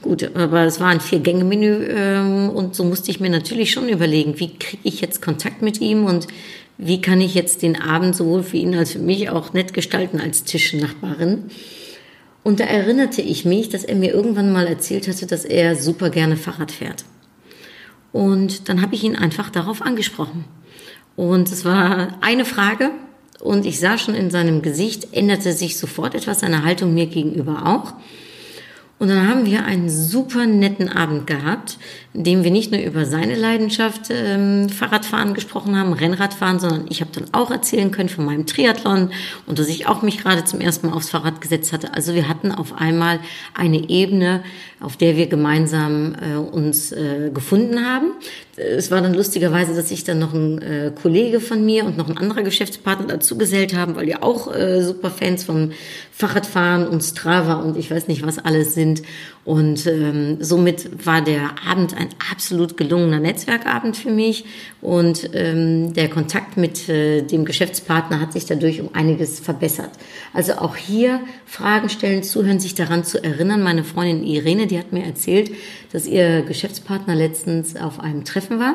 Gut, 0.00 0.34
aber 0.34 0.64
es 0.64 0.80
war 0.80 0.88
ein 0.88 1.00
Vier-Gänge-Menü 1.00 1.86
ähm, 1.90 2.48
und 2.48 2.74
so 2.74 2.82
musste 2.82 3.10
ich 3.10 3.20
mir 3.20 3.28
natürlich 3.28 3.72
schon 3.72 3.90
überlegen, 3.90 4.40
wie 4.40 4.56
kriege 4.56 4.80
ich 4.84 5.02
jetzt 5.02 5.20
Kontakt 5.20 5.60
mit 5.60 5.82
ihm 5.82 6.06
und 6.06 6.28
wie 6.78 7.02
kann 7.02 7.20
ich 7.20 7.34
jetzt 7.34 7.60
den 7.60 7.78
Abend 7.78 8.16
sowohl 8.16 8.42
für 8.42 8.56
ihn 8.56 8.74
als 8.74 8.92
für 8.92 9.00
mich 9.00 9.28
auch 9.28 9.52
nett 9.52 9.74
gestalten 9.74 10.18
als 10.18 10.44
Tischnachbarin. 10.44 11.50
Und 12.42 12.60
da 12.60 12.64
erinnerte 12.64 13.22
ich 13.22 13.44
mich, 13.44 13.68
dass 13.68 13.84
er 13.84 13.96
mir 13.96 14.12
irgendwann 14.12 14.52
mal 14.52 14.66
erzählt 14.66 15.08
hatte, 15.08 15.26
dass 15.26 15.44
er 15.44 15.76
super 15.76 16.10
gerne 16.10 16.36
Fahrrad 16.36 16.72
fährt. 16.72 17.04
Und 18.12 18.68
dann 18.68 18.82
habe 18.82 18.94
ich 18.94 19.04
ihn 19.04 19.16
einfach 19.16 19.50
darauf 19.50 19.82
angesprochen. 19.82 20.44
Und 21.16 21.52
es 21.52 21.64
war 21.64 22.18
eine 22.22 22.44
Frage 22.44 22.90
und 23.40 23.66
ich 23.66 23.78
sah 23.78 23.98
schon 23.98 24.14
in 24.14 24.30
seinem 24.30 24.62
Gesicht, 24.62 25.08
änderte 25.12 25.52
sich 25.52 25.76
sofort 25.76 26.14
etwas, 26.14 26.40
seine 26.40 26.64
Haltung 26.64 26.94
mir 26.94 27.06
gegenüber 27.06 27.66
auch. 27.66 27.94
Und 29.00 29.08
dann 29.08 29.26
haben 29.26 29.46
wir 29.46 29.64
einen 29.64 29.88
super 29.88 30.44
netten 30.44 30.90
Abend 30.90 31.26
gehabt, 31.26 31.78
in 32.12 32.22
dem 32.22 32.44
wir 32.44 32.50
nicht 32.50 32.70
nur 32.70 32.82
über 32.82 33.06
seine 33.06 33.34
Leidenschaft 33.34 34.10
ähm, 34.10 34.68
Fahrradfahren 34.68 35.32
gesprochen 35.32 35.74
haben, 35.74 35.94
Rennradfahren, 35.94 36.60
sondern 36.60 36.84
ich 36.90 37.00
habe 37.00 37.10
dann 37.14 37.32
auch 37.32 37.50
erzählen 37.50 37.90
können 37.92 38.10
von 38.10 38.26
meinem 38.26 38.44
Triathlon 38.44 39.10
und 39.46 39.58
dass 39.58 39.68
ich 39.68 39.86
auch 39.86 40.02
mich 40.02 40.18
gerade 40.18 40.44
zum 40.44 40.60
ersten 40.60 40.88
Mal 40.88 40.92
aufs 40.92 41.08
Fahrrad 41.08 41.40
gesetzt 41.40 41.72
hatte. 41.72 41.94
Also 41.94 42.14
wir 42.14 42.28
hatten 42.28 42.52
auf 42.52 42.74
einmal 42.78 43.20
eine 43.54 43.88
Ebene, 43.88 44.42
auf 44.80 44.98
der 44.98 45.16
wir 45.16 45.28
gemeinsam 45.28 46.14
äh, 46.20 46.36
uns 46.36 46.92
äh, 46.92 47.30
gefunden 47.32 47.86
haben. 47.86 48.12
Es 48.60 48.90
war 48.90 49.00
dann 49.00 49.14
lustigerweise, 49.14 49.74
dass 49.74 49.88
sich 49.88 50.04
dann 50.04 50.18
noch 50.18 50.34
ein 50.34 50.60
äh, 50.60 50.92
Kollege 51.00 51.40
von 51.40 51.64
mir 51.64 51.84
und 51.84 51.96
noch 51.96 52.08
ein 52.08 52.18
anderer 52.18 52.42
Geschäftspartner 52.42 53.06
dazu 53.06 53.38
gesellt 53.38 53.74
haben, 53.74 53.96
weil 53.96 54.06
die 54.06 54.16
auch 54.16 54.54
äh, 54.54 54.82
super 54.82 55.10
Fans 55.10 55.44
vom 55.44 55.72
Fahrradfahren 56.12 56.86
und 56.86 57.02
Strava 57.02 57.54
und 57.54 57.76
ich 57.76 57.90
weiß 57.90 58.08
nicht 58.08 58.26
was 58.26 58.38
alles 58.38 58.74
sind. 58.74 59.02
Und 59.44 59.86
ähm, 59.86 60.36
somit 60.40 61.06
war 61.06 61.22
der 61.22 61.54
Abend 61.66 61.96
ein 61.96 62.08
absolut 62.30 62.76
gelungener 62.76 63.20
Netzwerkabend 63.20 63.96
für 63.96 64.10
mich. 64.10 64.44
Und 64.82 65.30
ähm, 65.32 65.94
der 65.94 66.10
Kontakt 66.10 66.58
mit 66.58 66.88
äh, 66.90 67.22
dem 67.22 67.46
Geschäftspartner 67.46 68.20
hat 68.20 68.34
sich 68.34 68.44
dadurch 68.44 68.80
um 68.80 68.90
einiges 68.92 69.40
verbessert. 69.40 69.90
Also 70.34 70.54
auch 70.54 70.76
hier 70.76 71.20
Fragen 71.46 71.88
stellen, 71.88 72.22
zuhören, 72.22 72.60
sich 72.60 72.74
daran 72.74 73.02
zu 73.02 73.22
erinnern. 73.24 73.62
Meine 73.62 73.82
Freundin 73.82 74.24
Irene, 74.24 74.66
die 74.66 74.78
hat 74.78 74.92
mir 74.92 75.04
erzählt, 75.04 75.50
dass 75.92 76.06
ihr 76.06 76.42
Geschäftspartner 76.42 77.14
letztens 77.14 77.76
auf 77.76 77.98
einem 77.98 78.24
Treffen 78.24 78.58
war. 78.58 78.74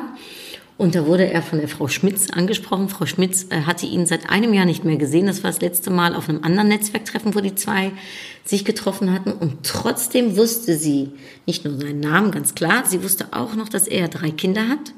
Und 0.78 0.94
da 0.94 1.06
wurde 1.06 1.30
er 1.30 1.40
von 1.40 1.58
der 1.58 1.68
Frau 1.68 1.88
Schmitz 1.88 2.28
angesprochen. 2.30 2.90
Frau 2.90 3.06
Schmitz 3.06 3.46
äh, 3.48 3.62
hatte 3.62 3.86
ihn 3.86 4.04
seit 4.04 4.28
einem 4.28 4.52
Jahr 4.52 4.66
nicht 4.66 4.84
mehr 4.84 4.96
gesehen. 4.96 5.26
Das 5.26 5.42
war 5.42 5.50
das 5.50 5.62
letzte 5.62 5.90
Mal 5.90 6.14
auf 6.14 6.28
einem 6.28 6.44
anderen 6.44 6.68
Netzwerktreffen, 6.68 7.34
wo 7.34 7.40
die 7.40 7.54
zwei 7.54 7.92
sich 8.44 8.66
getroffen 8.66 9.12
hatten. 9.12 9.32
Und 9.32 9.62
trotzdem 9.62 10.36
wusste 10.36 10.76
sie 10.76 11.12
nicht 11.46 11.64
nur 11.64 11.78
seinen 11.78 12.00
Namen, 12.00 12.30
ganz 12.30 12.54
klar, 12.54 12.84
sie 12.84 13.02
wusste 13.02 13.28
auch 13.32 13.54
noch, 13.54 13.70
dass 13.70 13.88
er 13.88 14.08
drei 14.08 14.30
Kinder 14.30 14.68
hat. 14.68 14.92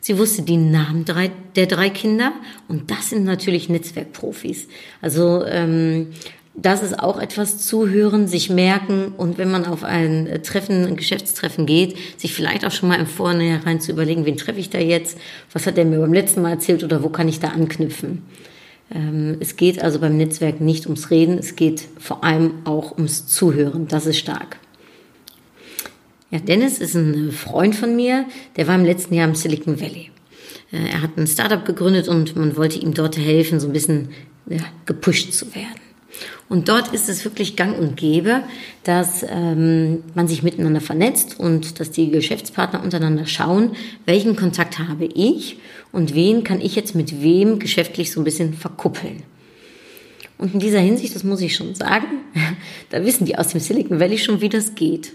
Sie 0.00 0.18
wusste 0.18 0.42
die 0.42 0.56
Namen 0.56 1.04
drei, 1.04 1.30
der 1.54 1.66
drei 1.66 1.90
Kinder. 1.90 2.32
Und 2.66 2.90
das 2.90 3.10
sind 3.10 3.24
natürlich 3.24 3.68
Netzwerkprofis. 3.68 4.66
Also 5.00 5.44
ähm, 5.44 6.08
das 6.62 6.82
ist 6.82 6.98
auch 6.98 7.18
etwas 7.18 7.58
zuhören, 7.66 8.28
sich 8.28 8.50
merken 8.50 9.12
und 9.16 9.38
wenn 9.38 9.50
man 9.50 9.64
auf 9.64 9.84
ein 9.84 10.40
Treffen, 10.42 10.84
ein 10.86 10.96
Geschäftstreffen 10.96 11.66
geht, 11.66 11.96
sich 12.18 12.34
vielleicht 12.34 12.64
auch 12.64 12.70
schon 12.70 12.88
mal 12.88 12.98
im 12.98 13.06
Vornherein 13.06 13.80
zu 13.80 13.92
überlegen, 13.92 14.26
wen 14.26 14.36
treffe 14.36 14.60
ich 14.60 14.70
da 14.70 14.78
jetzt, 14.78 15.18
was 15.52 15.66
hat 15.66 15.76
der 15.76 15.84
mir 15.84 15.98
beim 15.98 16.12
letzten 16.12 16.42
Mal 16.42 16.50
erzählt 16.50 16.84
oder 16.84 17.02
wo 17.02 17.08
kann 17.08 17.28
ich 17.28 17.40
da 17.40 17.48
anknüpfen. 17.48 18.22
Ähm, 18.92 19.36
es 19.40 19.56
geht 19.56 19.82
also 19.82 20.00
beim 20.00 20.16
Netzwerk 20.16 20.60
nicht 20.60 20.86
ums 20.86 21.10
Reden, 21.10 21.38
es 21.38 21.56
geht 21.56 21.84
vor 21.98 22.24
allem 22.24 22.54
auch 22.64 22.92
ums 22.92 23.26
Zuhören. 23.26 23.88
Das 23.88 24.06
ist 24.06 24.18
stark. 24.18 24.58
Ja, 26.30 26.38
Dennis 26.38 26.78
ist 26.78 26.94
ein 26.94 27.32
Freund 27.32 27.74
von 27.74 27.96
mir, 27.96 28.26
der 28.56 28.68
war 28.68 28.74
im 28.74 28.84
letzten 28.84 29.14
Jahr 29.14 29.28
im 29.28 29.34
Silicon 29.34 29.80
Valley. 29.80 30.10
Äh, 30.72 30.90
er 30.92 31.02
hat 31.02 31.16
ein 31.16 31.26
Startup 31.26 31.64
gegründet 31.64 32.08
und 32.08 32.36
man 32.36 32.56
wollte 32.56 32.78
ihm 32.78 32.94
dort 32.94 33.16
helfen, 33.16 33.60
so 33.60 33.68
ein 33.68 33.72
bisschen 33.72 34.10
ja, 34.46 34.64
gepusht 34.86 35.32
zu 35.32 35.54
werden. 35.54 35.89
Und 36.50 36.68
dort 36.68 36.92
ist 36.92 37.08
es 37.08 37.24
wirklich 37.24 37.54
gang 37.54 37.78
und 37.78 37.96
gäbe, 37.96 38.42
dass 38.82 39.24
ähm, 39.26 40.02
man 40.14 40.26
sich 40.26 40.42
miteinander 40.42 40.80
vernetzt 40.80 41.38
und 41.38 41.78
dass 41.78 41.92
die 41.92 42.10
Geschäftspartner 42.10 42.82
untereinander 42.82 43.24
schauen, 43.24 43.76
welchen 44.04 44.34
Kontakt 44.34 44.80
habe 44.80 45.04
ich 45.04 45.58
und 45.92 46.12
wen 46.16 46.42
kann 46.42 46.60
ich 46.60 46.74
jetzt 46.74 46.96
mit 46.96 47.22
wem 47.22 47.60
geschäftlich 47.60 48.10
so 48.10 48.20
ein 48.20 48.24
bisschen 48.24 48.54
verkuppeln. 48.54 49.22
Und 50.38 50.52
in 50.54 50.58
dieser 50.58 50.80
Hinsicht, 50.80 51.14
das 51.14 51.22
muss 51.22 51.40
ich 51.40 51.54
schon 51.54 51.76
sagen, 51.76 52.06
da 52.90 53.04
wissen 53.04 53.26
die 53.26 53.38
aus 53.38 53.48
dem 53.48 53.60
Silicon 53.60 54.00
Valley 54.00 54.18
schon, 54.18 54.40
wie 54.40 54.48
das 54.48 54.74
geht. 54.74 55.12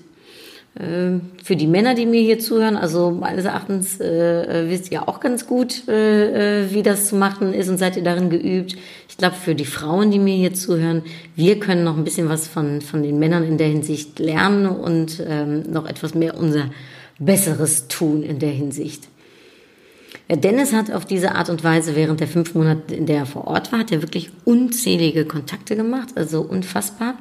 Ähm, 0.78 1.22
für 1.42 1.56
die 1.56 1.68
Männer, 1.68 1.96
die 1.96 2.06
mir 2.06 2.22
hier 2.22 2.40
zuhören, 2.40 2.76
also 2.76 3.12
meines 3.12 3.46
Erachtens 3.46 4.00
äh, 4.02 4.66
wisst 4.68 4.92
ihr 4.92 5.08
auch 5.08 5.22
ganz 5.22 5.48
gut, 5.48 5.88
äh, 5.88 6.64
äh, 6.64 6.74
wie 6.74 6.84
das 6.84 7.08
zu 7.08 7.16
machen 7.16 7.54
ist 7.54 7.70
und 7.70 7.78
seid 7.78 7.96
ihr 7.96 8.04
darin 8.04 8.30
geübt. 8.30 8.76
Ich 9.08 9.18
glaube, 9.18 9.36
für 9.36 9.56
die 9.56 9.66
Frauen, 9.66 10.12
die 10.12 10.20
mir 10.20 10.36
hier 10.36 10.54
zuhören, 10.54 11.04
wir 11.36 11.60
können 11.60 11.86
noch 11.86 11.96
ein 11.96 12.04
bisschen 12.04 12.28
was 12.28 12.48
von, 12.48 12.82
von 12.82 13.04
den 13.04 13.20
Männern 13.20 13.46
in 13.46 13.58
der 13.58 13.68
Hinsicht 13.68 14.20
lernen 14.20 14.68
und 14.68 15.24
ähm, 15.26 15.64
noch 15.72 15.88
etwas 15.88 16.14
mehr 16.14 16.38
unser 16.38 16.70
Besseres 17.20 17.88
tun 17.88 18.22
in 18.22 18.40
der 18.40 18.52
Hinsicht. 18.52 19.08
Dennis 20.28 20.74
hat 20.74 20.92
auf 20.92 21.06
diese 21.06 21.36
Art 21.36 21.50
und 21.50 21.64
Weise 21.64 21.96
während 21.96 22.20
der 22.20 22.28
fünf 22.28 22.56
Monate, 22.56 22.96
in 22.96 23.06
der 23.06 23.18
er 23.18 23.26
vor 23.28 23.46
Ort 23.46 23.72
war, 23.72 23.80
hat 23.80 23.92
er 23.92 24.02
wirklich 24.02 24.32
unzählige 24.44 25.24
Kontakte 25.24 25.76
gemacht, 25.76 26.10
also 26.16 26.42
unfassbar. 26.42 27.16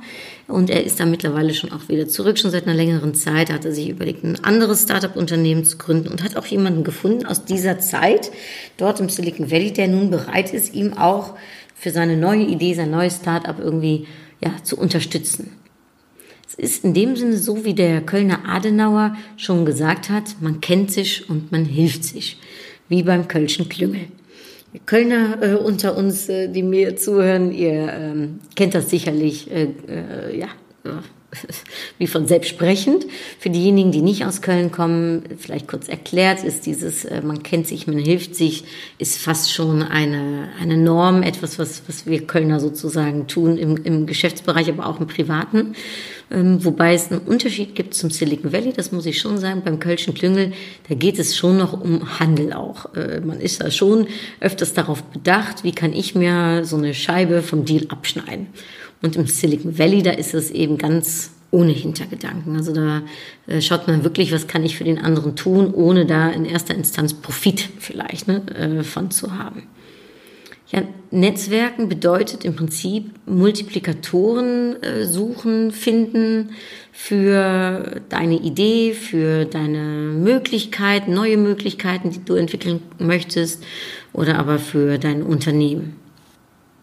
Und 0.49 0.71
er 0.71 0.85
ist 0.85 1.01
da 1.01 1.05
mittlerweile 1.05 1.53
schon 1.53 1.71
auch 1.71 1.89
wieder 1.89 2.09
zurück, 2.09 2.39
schon 2.39 2.51
seit 2.51 2.67
einer 2.67 2.75
längeren 2.75 3.15
Zeit 3.15 3.53
hat 3.53 3.67
er 3.67 3.73
sich 3.73 3.91
überlegt, 3.91 4.25
ein 4.25 4.43
anderes 4.43 4.85
Startup-Unternehmen 4.85 5.67
zu 5.67 5.77
gründen 5.77 6.09
und 6.09 6.23
hat 6.23 6.37
auch 6.39 6.47
jemanden 6.47 6.83
gefunden 6.83 7.27
aus 7.27 7.45
dieser 7.45 7.79
Zeit 7.79 8.31
dort 8.79 9.01
im 9.01 9.11
Silicon 9.11 9.51
Valley, 9.51 9.73
der 9.75 9.89
nun 9.89 10.09
bereit 10.09 10.55
ist, 10.55 10.73
ihm 10.73 10.95
auch 10.95 11.35
für 11.75 11.91
seine 11.91 12.17
neue 12.17 12.45
Idee, 12.45 12.73
sein 12.73 12.91
neues 12.91 13.17
Startup 13.17 13.59
irgendwie 13.59 14.07
ja, 14.43 14.51
zu 14.63 14.79
unterstützen. 14.79 15.53
Es 16.49 16.55
ist 16.55 16.85
in 16.85 16.95
dem 16.95 17.17
Sinne 17.17 17.37
so, 17.37 17.67
wie 17.67 17.75
der 17.75 18.01
Kölner 18.01 18.49
Adenauer 18.49 19.15
schon 19.37 19.67
gesagt 19.67 20.09
hat, 20.09 20.37
man 20.41 20.63
kennt 20.63 20.91
sich 20.91 21.29
und 21.29 21.53
man 21.53 21.67
hilft 21.67 22.05
sich 22.05 22.39
wie 22.89 23.03
beim 23.03 23.29
Kölschen 23.29 23.69
Klüngel. 23.69 24.09
Kölner 24.87 25.39
äh, 25.41 25.55
unter 25.55 25.97
uns, 25.97 26.29
äh, 26.29 26.49
die 26.49 26.63
mir 26.63 26.97
zuhören, 26.97 27.53
ihr 27.53 27.93
ähm, 27.93 28.41
kennt 28.57 28.75
das 28.75 28.91
sicherlich, 28.91 29.51
äh, 29.51 29.69
äh 29.89 30.39
ja, 30.39 30.49
wie 31.99 32.07
von 32.07 32.27
selbst 32.27 32.49
sprechend. 32.49 33.07
Für 33.39 33.51
diejenigen, 33.51 33.93
die 33.93 34.03
nicht 34.03 34.25
aus 34.25 34.43
Köln 34.43 34.71
kommen, 34.71 35.25
vielleicht 35.39 35.69
kurz 35.69 35.89
erklärt, 35.89 36.45
ist 36.45 36.67
dieses, 36.67 37.05
äh, 37.05 37.23
man 37.23 37.43
kennt 37.43 37.67
sich, 37.67 37.87
man 37.87 37.99
hilft 37.99 38.35
sich, 38.35 38.65
ist 38.99 39.19
fast 39.19 39.53
schon 39.53 39.83
eine, 39.83 40.49
eine 40.61 40.77
Norm, 40.77 41.23
etwas, 41.23 41.59
was, 41.59 41.83
was 41.87 42.07
wir 42.07 42.27
Kölner 42.27 42.61
sozusagen 42.61 43.27
tun 43.27 43.59
im, 43.59 43.77
im 43.85 44.07
Geschäftsbereich, 44.07 44.69
aber 44.69 44.87
auch 44.87 45.01
im 45.01 45.07
Privaten. 45.07 45.75
Ähm, 46.31 46.65
wobei 46.65 46.95
es 46.95 47.11
einen 47.11 47.21
Unterschied 47.21 47.75
gibt 47.75 47.95
zum 47.95 48.11
Silicon 48.11 48.53
Valley, 48.53 48.73
das 48.73 48.93
muss 48.93 49.07
ich 49.07 49.21
schon 49.21 49.39
sagen. 49.39 49.63
Beim 49.65 49.79
Kölschen 49.79 50.15
Klüngel, 50.15 50.53
da 50.89 50.95
geht 50.95 51.19
es 51.19 51.37
schon 51.37 51.59
noch 51.59 51.73
um 51.81 52.19
Handel 52.19 52.53
auch. 52.53 52.95
Äh, 52.95 53.21
man 53.21 53.41
ist 53.41 53.63
da 53.63 53.71
schon 53.71 54.07
öfters 54.41 54.73
darauf 54.73 55.03
bedacht, 55.05 55.65
wie 55.65 55.73
kann 55.73 55.93
ich 55.93 56.15
mir 56.15 56.65
so 56.65 56.77
eine 56.77 56.95
Scheibe 56.95 57.43
vom 57.43 57.65
Deal 57.65 57.87
abschneiden. 57.89 58.49
Und 59.05 59.17
im 59.17 59.27
Silicon 59.27 59.79
Valley, 59.79 60.03
da 60.03 60.13
ist 60.13 60.33
es 60.33 60.51
eben 60.51 60.79
ganz 60.79 61.31
ohne 61.51 61.73
Hintergedanken. 61.73 62.57
Also 62.57 62.73
da 62.73 63.03
äh, 63.47 63.61
schaut 63.61 63.87
man 63.87 64.03
wirklich, 64.03 64.33
was 64.33 64.47
kann 64.47 64.65
ich 64.65 64.79
für 64.79 64.85
den 64.85 64.99
anderen 64.99 65.37
tun, 65.37 65.75
ohne 65.75 66.07
da 66.07 66.31
in 66.31 66.47
erster 66.47 66.75
Instanz 66.75 67.13
Profit 67.13 67.69
vielleicht 67.79 68.29
ne, 68.29 68.43
äh, 68.57 68.83
von 68.83 69.11
zu 69.11 69.39
haben. 69.39 69.65
Ja, 70.71 70.83
Netzwerken 71.11 71.91
bedeutet 71.91 72.47
im 72.47 72.57
Prinzip 72.57 73.11
Multiplikatoren 73.27 74.83
äh, 74.83 75.05
suchen, 75.05 75.71
finden 75.71 76.53
für 76.91 78.01
deine 78.09 78.41
Idee, 78.41 78.95
für 78.95 79.45
deine 79.45 79.83
Möglichkeiten, 79.83 81.13
neue 81.13 81.37
Möglichkeiten, 81.37 82.11
die 82.11 82.25
du 82.25 82.37
entwickeln 82.37 82.81
möchtest 82.99 83.63
oder 84.15 84.39
aber 84.39 84.59
für 84.59 84.97
dein 84.97 85.23
Unternehmen. 85.23 86.04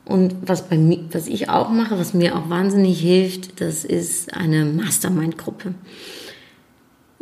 Und 0.06 0.36
was, 0.42 0.68
bei 0.68 0.78
mir, 0.78 1.00
was 1.12 1.28
ich 1.28 1.50
auch 1.50 1.70
mache, 1.70 1.98
was 1.98 2.14
mir 2.14 2.36
auch 2.36 2.50
wahnsinnig 2.50 3.00
hilft, 3.00 3.62
das 3.62 3.86
ist 3.86 4.34
eine 4.34 4.66
Mastermind-Gruppe. 4.66 5.74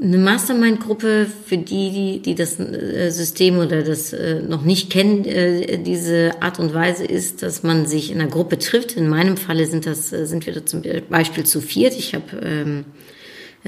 Eine 0.02 0.18
Mastermind-Gruppe, 0.18 1.28
für 1.46 1.58
die, 1.58 1.92
die, 1.92 2.22
die 2.22 2.36
das 2.36 2.58
äh, 2.58 3.10
System 3.12 3.58
oder 3.60 3.84
das 3.84 4.14
äh, 4.14 4.42
noch 4.42 4.64
nicht 4.64 4.90
kennen, 4.90 5.26
äh, 5.26 5.78
diese 5.80 6.42
Art 6.42 6.58
und 6.60 6.74
Weise 6.74 7.04
ist, 7.04 7.44
dass 7.44 7.64
man 7.64 7.86
sich 7.86 8.12
in 8.12 8.22
einer 8.22 8.30
Gruppe 8.30 8.58
trifft. 8.58 8.96
In 8.96 9.10
meinem 9.10 9.36
Falle 9.36 9.66
sind 9.66 9.86
das, 9.86 10.10
sind 10.10 10.46
wir 10.46 10.54
da 10.54 10.66
zum 10.66 10.82
Beispiel 11.10 11.46
zu 11.46 11.60
viert. 11.60 11.96
Ich 11.98 12.16
habe 12.16 12.38
ähm, 12.42 12.86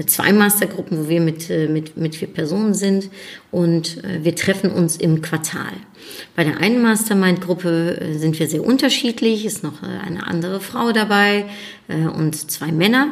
zwei 0.05 0.31
Mastergruppen, 0.31 1.05
wo 1.05 1.09
wir 1.09 1.21
mit, 1.21 1.49
mit, 1.49 1.97
mit 1.97 2.15
vier 2.15 2.27
Personen 2.27 2.73
sind 2.73 3.09
und 3.51 4.01
wir 4.21 4.35
treffen 4.35 4.71
uns 4.71 4.95
im 4.95 5.21
Quartal. 5.21 5.73
Bei 6.35 6.43
der 6.43 6.57
einen 6.57 6.81
Mastermind-Gruppe 6.81 8.15
sind 8.17 8.39
wir 8.39 8.47
sehr 8.47 8.63
unterschiedlich, 8.65 9.45
ist 9.45 9.63
noch 9.63 9.83
eine 9.83 10.25
andere 10.25 10.61
Frau 10.61 10.93
dabei 10.93 11.45
und 12.15 12.49
zwei 12.49 12.71
Männer. 12.71 13.09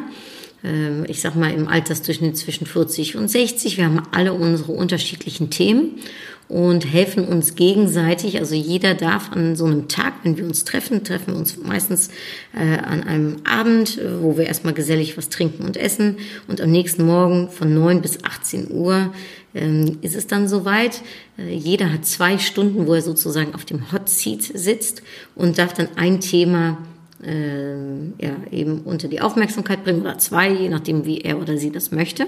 Ähm, 0.62 1.04
ich 1.08 1.20
sag 1.20 1.36
mal 1.36 1.52
im 1.52 1.68
Altersdurchschnitt 1.68 2.36
zwischen 2.36 2.66
40 2.66 3.16
und 3.16 3.28
60. 3.28 3.76
Wir 3.76 3.84
haben 3.86 4.02
alle 4.12 4.32
unsere 4.32 4.72
unterschiedlichen 4.72 5.50
Themen 5.50 6.00
und 6.50 6.84
helfen 6.84 7.26
uns 7.26 7.54
gegenseitig. 7.54 8.38
Also 8.38 8.56
jeder 8.56 8.94
darf 8.94 9.30
an 9.30 9.54
so 9.54 9.66
einem 9.66 9.86
Tag, 9.86 10.14
wenn 10.24 10.36
wir 10.36 10.44
uns 10.44 10.64
treffen, 10.64 11.04
treffen 11.04 11.34
wir 11.34 11.38
uns 11.38 11.56
meistens 11.56 12.10
äh, 12.52 12.78
an 12.78 13.04
einem 13.04 13.36
Abend, 13.44 14.00
wo 14.20 14.36
wir 14.36 14.46
erstmal 14.46 14.74
gesellig 14.74 15.16
was 15.16 15.28
trinken 15.28 15.64
und 15.64 15.76
essen 15.76 16.16
und 16.48 16.60
am 16.60 16.70
nächsten 16.70 17.06
Morgen 17.06 17.50
von 17.50 17.72
9 17.72 18.02
bis 18.02 18.24
18 18.24 18.72
Uhr 18.72 19.12
ähm, 19.54 19.98
ist 20.02 20.16
es 20.16 20.26
dann 20.26 20.48
soweit. 20.48 21.02
Äh, 21.38 21.54
jeder 21.54 21.92
hat 21.92 22.04
zwei 22.04 22.38
Stunden, 22.38 22.88
wo 22.88 22.94
er 22.94 23.02
sozusagen 23.02 23.54
auf 23.54 23.64
dem 23.64 23.92
Hot 23.92 24.08
Seat 24.08 24.42
sitzt 24.42 25.02
und 25.36 25.56
darf 25.56 25.72
dann 25.72 25.88
ein 25.94 26.20
Thema 26.20 26.78
äh, 27.24 27.74
ja, 28.18 28.36
eben 28.50 28.80
unter 28.80 29.06
die 29.06 29.20
Aufmerksamkeit 29.20 29.84
bringen 29.84 30.00
oder 30.00 30.18
zwei, 30.18 30.50
je 30.50 30.68
nachdem, 30.68 31.04
wie 31.04 31.20
er 31.20 31.40
oder 31.40 31.56
sie 31.56 31.70
das 31.70 31.92
möchte. 31.92 32.26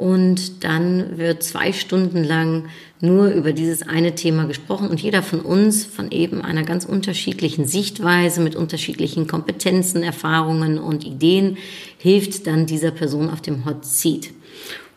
Und 0.00 0.64
dann 0.64 1.18
wird 1.18 1.42
zwei 1.42 1.74
Stunden 1.74 2.24
lang 2.24 2.70
nur 3.02 3.28
über 3.28 3.52
dieses 3.52 3.82
eine 3.82 4.14
Thema 4.14 4.46
gesprochen 4.46 4.88
und 4.88 4.98
jeder 4.98 5.22
von 5.22 5.40
uns 5.40 5.84
von 5.84 6.10
eben 6.10 6.40
einer 6.40 6.62
ganz 6.62 6.86
unterschiedlichen 6.86 7.66
Sichtweise 7.66 8.40
mit 8.40 8.56
unterschiedlichen 8.56 9.26
Kompetenzen, 9.26 10.02
Erfahrungen 10.02 10.78
und 10.78 11.04
Ideen 11.04 11.58
hilft 11.98 12.46
dann 12.46 12.64
dieser 12.64 12.92
Person 12.92 13.28
auf 13.28 13.42
dem 13.42 13.66
Hot 13.66 13.84
Seat. 13.84 14.30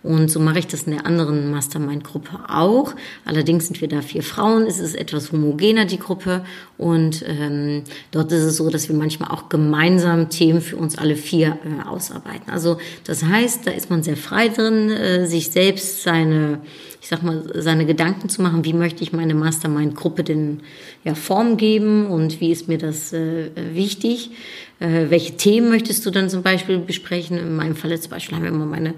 Und 0.03 0.29
so 0.29 0.39
mache 0.41 0.60
ich 0.60 0.67
das 0.67 0.83
in 0.83 0.91
der 0.91 1.05
anderen 1.05 1.50
Mastermind-Gruppe 1.50 2.39
auch. 2.50 2.93
Allerdings 3.24 3.67
sind 3.67 3.79
wir 3.79 3.88
da 3.88 4.01
vier 4.01 4.22
Frauen. 4.22 4.63
Es 4.63 4.79
ist 4.79 4.95
etwas 4.95 5.31
homogener, 5.31 5.86
die 5.86 5.98
Gruppe. 5.98 6.43
Und 6.77 7.24
ähm, 7.25 7.83
dort 8.12 8.31
ist 8.33 8.43
es 8.43 8.57
so, 8.57 8.69
dass 8.69 8.89
wir 8.89 8.95
manchmal 8.95 9.31
auch 9.31 9.48
gemeinsam 9.48 10.29
Themen 10.29 10.60
für 10.60 10.75
uns 10.75 10.98
alle 10.98 11.15
vier 11.15 11.57
äh, 11.63 11.88
ausarbeiten. 11.88 12.51
Also 12.51 12.77
das 13.05 13.24
heißt, 13.24 13.65
da 13.65 13.72
ist 13.72 13.89
man 13.89 14.03
sehr 14.03 14.17
frei 14.17 14.50
drin, 14.50 14.89
äh, 14.89 15.25
sich 15.25 15.51
selbst 15.51 16.03
seine 16.03 16.60
ich 17.03 17.10
sag 17.10 17.22
mal, 17.22 17.43
seine 17.55 17.86
Gedanken 17.86 18.29
zu 18.29 18.41
machen, 18.41 18.63
wie 18.63 18.72
möchte 18.72 19.03
ich 19.03 19.12
meine 19.12 19.36
Mastermind-Gruppe 19.36 20.24
denn 20.24 20.62
ja, 21.03 21.15
Form 21.15 21.57
geben 21.57 22.05
und 22.05 22.39
wie 22.39 22.50
ist 22.50 22.69
mir 22.69 22.77
das 22.77 23.12
äh, 23.12 23.50
wichtig. 23.74 24.31
Äh, 24.79 25.10
welche 25.10 25.36
Themen 25.36 25.67
möchtest 25.67 26.05
du 26.05 26.12
dann 26.12 26.29
zum 26.29 26.43
Beispiel 26.43 26.77
besprechen? 26.77 27.38
In 27.38 27.57
meinem 27.57 27.75
Fall 27.75 28.00
zum 28.00 28.10
Beispiel 28.10 28.38
haben 28.38 28.43
wir 28.43 28.51
immer 28.51 28.65
meine 28.65 28.93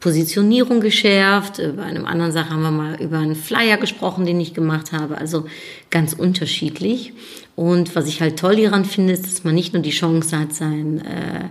Positionierung 0.00 0.80
geschärft. 0.80 1.58
Äh, 1.58 1.72
bei 1.76 1.84
einem 1.84 2.06
anderen 2.06 2.32
Sache 2.32 2.50
haben 2.50 2.62
wir 2.62 2.70
mal 2.70 3.00
über 3.00 3.18
einen 3.18 3.36
Flyer 3.36 3.76
gesprochen, 3.76 4.26
den 4.26 4.40
ich 4.40 4.54
gemacht 4.54 4.92
habe. 4.92 5.18
Also 5.18 5.44
ganz 5.90 6.14
unterschiedlich. 6.14 7.12
Und 7.54 7.94
was 7.94 8.08
ich 8.08 8.20
halt 8.20 8.38
toll 8.38 8.56
hieran 8.56 8.84
finde, 8.84 9.12
ist, 9.12 9.26
dass 9.26 9.44
man 9.44 9.54
nicht 9.54 9.74
nur 9.74 9.82
die 9.82 9.90
Chance 9.90 10.38
hat, 10.38 10.54
sein, 10.54 11.02
äh, 11.04 11.48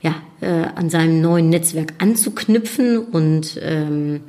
ja, 0.00 0.14
äh, 0.40 0.68
an 0.74 0.88
seinem 0.88 1.20
neuen 1.20 1.50
Netzwerk 1.50 1.92
anzuknüpfen 1.98 2.98
und 2.98 3.60
ähm, 3.62 4.22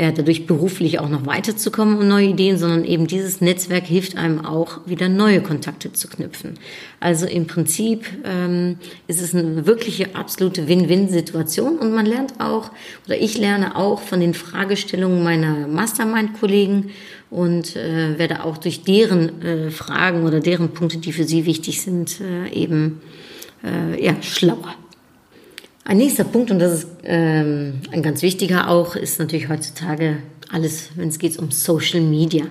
ja, 0.00 0.12
dadurch 0.12 0.46
beruflich 0.46 0.98
auch 0.98 1.10
noch 1.10 1.26
weiterzukommen 1.26 1.98
und 1.98 2.08
neue 2.08 2.28
Ideen, 2.28 2.56
sondern 2.56 2.86
eben 2.86 3.06
dieses 3.06 3.42
Netzwerk 3.42 3.84
hilft 3.84 4.16
einem 4.16 4.42
auch, 4.42 4.80
wieder 4.86 5.10
neue 5.10 5.42
Kontakte 5.42 5.92
zu 5.92 6.08
knüpfen. 6.08 6.58
Also 7.00 7.26
im 7.26 7.46
Prinzip 7.46 8.06
ähm, 8.24 8.78
ist 9.08 9.20
es 9.20 9.34
eine 9.34 9.66
wirkliche 9.66 10.14
absolute 10.14 10.68
Win-Win-Situation 10.68 11.78
und 11.78 11.92
man 11.92 12.06
lernt 12.06 12.40
auch, 12.40 12.70
oder 13.04 13.20
ich 13.20 13.36
lerne 13.36 13.76
auch 13.76 14.00
von 14.00 14.20
den 14.20 14.32
Fragestellungen 14.32 15.22
meiner 15.22 15.68
Mastermind-Kollegen 15.68 16.92
und 17.28 17.76
äh, 17.76 18.18
werde 18.18 18.42
auch 18.44 18.56
durch 18.56 18.84
deren 18.84 19.42
äh, 19.42 19.70
Fragen 19.70 20.24
oder 20.24 20.40
deren 20.40 20.70
Punkte, 20.70 20.96
die 20.96 21.12
für 21.12 21.24
sie 21.24 21.44
wichtig 21.44 21.82
sind, 21.82 22.22
äh, 22.22 22.48
eben 22.54 23.02
äh, 23.62 24.02
ja, 24.02 24.14
schlauer. 24.22 24.74
Ein 25.84 25.96
nächster 25.96 26.24
Punkt, 26.24 26.50
und 26.50 26.58
das 26.58 26.84
ist 26.84 26.88
ähm, 27.04 27.80
ein 27.90 28.02
ganz 28.02 28.22
wichtiger 28.22 28.68
auch, 28.68 28.96
ist 28.96 29.18
natürlich 29.18 29.48
heutzutage 29.48 30.18
alles, 30.50 30.90
wenn 30.96 31.08
es 31.08 31.18
geht 31.18 31.38
um 31.38 31.50
Social 31.50 32.00
Media. 32.02 32.44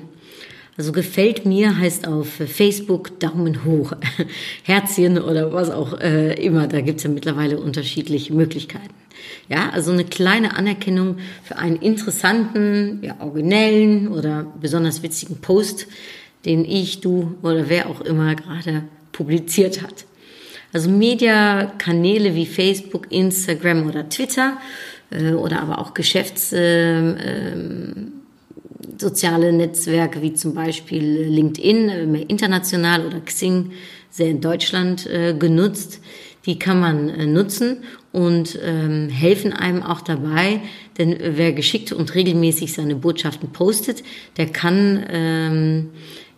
Also 0.78 0.94
gefällt 0.94 1.46
mir 1.46 1.78
heißt 1.78 2.08
auf 2.08 2.28
Facebook 2.28 3.20
Daumen 3.20 3.66
hoch, 3.66 3.92
Herzchen 4.64 5.18
oder 5.18 5.52
was 5.52 5.70
auch 5.70 6.00
äh, 6.00 6.34
immer. 6.42 6.68
Da 6.68 6.80
gibt's 6.80 7.04
ja 7.04 7.10
mittlerweile 7.10 7.60
unterschiedliche 7.60 8.34
Möglichkeiten. 8.34 8.94
Ja, 9.50 9.72
also 9.72 9.92
eine 9.92 10.06
kleine 10.06 10.56
Anerkennung 10.56 11.18
für 11.44 11.58
einen 11.58 11.76
interessanten, 11.76 13.00
ja, 13.02 13.18
originellen 13.20 14.08
oder 14.08 14.48
besonders 14.62 15.04
witzigen 15.04 15.42
Post, 15.42 15.88
den 16.46 16.64
ich, 16.64 17.02
du 17.02 17.36
oder 17.42 17.68
wer 17.68 17.90
auch 17.90 18.00
immer 18.00 18.34
gerade 18.36 18.84
publiziert 19.12 19.82
hat. 19.82 20.06
Also 20.72 20.90
Mediakanäle 20.90 22.36
wie 22.36 22.46
Facebook, 22.46 23.08
Instagram 23.12 23.88
oder 23.88 24.08
Twitter 24.08 24.58
äh, 25.10 25.34
oder 25.34 25.62
aber 25.62 25.80
auch 25.80 25.94
Geschäfts 25.94 26.54
äh, 26.54 27.10
äh, 27.12 27.56
soziale 28.98 29.52
Netzwerke 29.52 30.22
wie 30.22 30.34
zum 30.34 30.54
Beispiel 30.54 31.04
LinkedIn, 31.04 31.90
äh, 31.90 32.06
mehr 32.06 32.30
international 32.30 33.06
oder 33.06 33.20
Xing, 33.22 33.72
sehr 34.10 34.28
in 34.30 34.42
Deutschland 34.42 35.08
äh, 35.08 35.34
genutzt. 35.34 36.02
Die 36.46 36.60
kann 36.60 36.80
man 36.80 37.10
äh, 37.10 37.26
nutzen 37.26 37.84
und 38.12 38.58
ähm, 38.64 39.10
helfen 39.10 39.54
einem 39.54 39.84
auch 39.84 40.02
dabei, 40.02 40.62
denn 40.98 41.16
wer 41.20 41.54
geschickt 41.54 41.92
und 41.92 42.16
regelmäßig 42.16 42.74
seine 42.74 42.96
Botschaften 42.96 43.52
postet, 43.52 44.04
der 44.38 44.48
kann 44.48 45.06
ähm, 45.10 45.90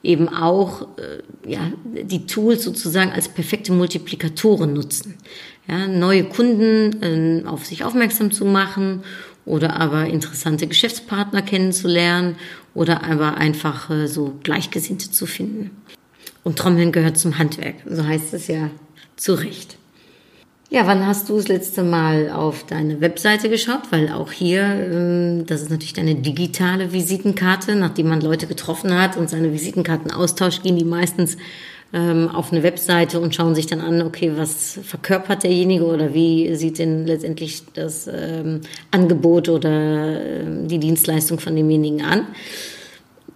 eben 0.03 0.29
auch 0.29 0.87
äh, 0.97 1.49
ja, 1.49 1.71
die 1.83 2.25
Tools 2.25 2.63
sozusagen 2.63 3.11
als 3.11 3.29
perfekte 3.29 3.71
Multiplikatoren 3.71 4.73
nutzen. 4.73 5.15
Ja, 5.67 5.87
neue 5.87 6.23
Kunden 6.23 7.01
äh, 7.03 7.47
auf 7.47 7.65
sich 7.65 7.83
aufmerksam 7.83 8.31
zu 8.31 8.45
machen 8.45 9.03
oder 9.45 9.79
aber 9.79 10.07
interessante 10.07 10.67
Geschäftspartner 10.67 11.41
kennenzulernen 11.41 12.35
oder 12.73 13.03
aber 13.03 13.37
einfach 13.37 13.89
äh, 13.89 14.07
so 14.07 14.37
Gleichgesinnte 14.43 15.11
zu 15.11 15.25
finden. 15.25 15.71
Und 16.43 16.57
Trommeln 16.57 16.91
gehört 16.91 17.17
zum 17.17 17.37
Handwerk, 17.37 17.75
so 17.87 18.05
heißt 18.05 18.33
es 18.33 18.47
ja 18.47 18.71
zu 19.15 19.35
Recht. 19.35 19.77
Ja, 20.73 20.87
wann 20.87 21.05
hast 21.05 21.27
du 21.27 21.35
das 21.35 21.49
letzte 21.49 21.83
Mal 21.83 22.29
auf 22.29 22.63
deine 22.65 23.01
Webseite 23.01 23.49
geschaut? 23.49 23.91
Weil 23.91 24.09
auch 24.09 24.31
hier, 24.31 24.61
ähm, 24.61 25.45
das 25.45 25.63
ist 25.63 25.69
natürlich 25.69 25.91
deine 25.91 26.15
digitale 26.15 26.93
Visitenkarte. 26.93 27.75
Nachdem 27.75 28.07
man 28.07 28.21
Leute 28.21 28.47
getroffen 28.47 28.97
hat 28.97 29.17
und 29.17 29.29
seine 29.29 29.51
Visitenkarten 29.51 30.11
austauscht, 30.11 30.63
gehen 30.63 30.77
die 30.77 30.85
meistens 30.85 31.35
ähm, 31.91 32.29
auf 32.29 32.53
eine 32.53 32.63
Webseite 32.63 33.19
und 33.19 33.35
schauen 33.35 33.53
sich 33.53 33.67
dann 33.67 33.81
an, 33.81 34.01
okay, 34.01 34.31
was 34.37 34.79
verkörpert 34.81 35.43
derjenige 35.43 35.83
oder 35.83 36.13
wie 36.13 36.55
sieht 36.55 36.79
denn 36.79 37.05
letztendlich 37.05 37.63
das 37.73 38.07
ähm, 38.07 38.61
Angebot 38.91 39.49
oder 39.49 40.45
die 40.67 40.79
Dienstleistung 40.79 41.41
von 41.41 41.53
demjenigen 41.53 42.01
an 42.01 42.27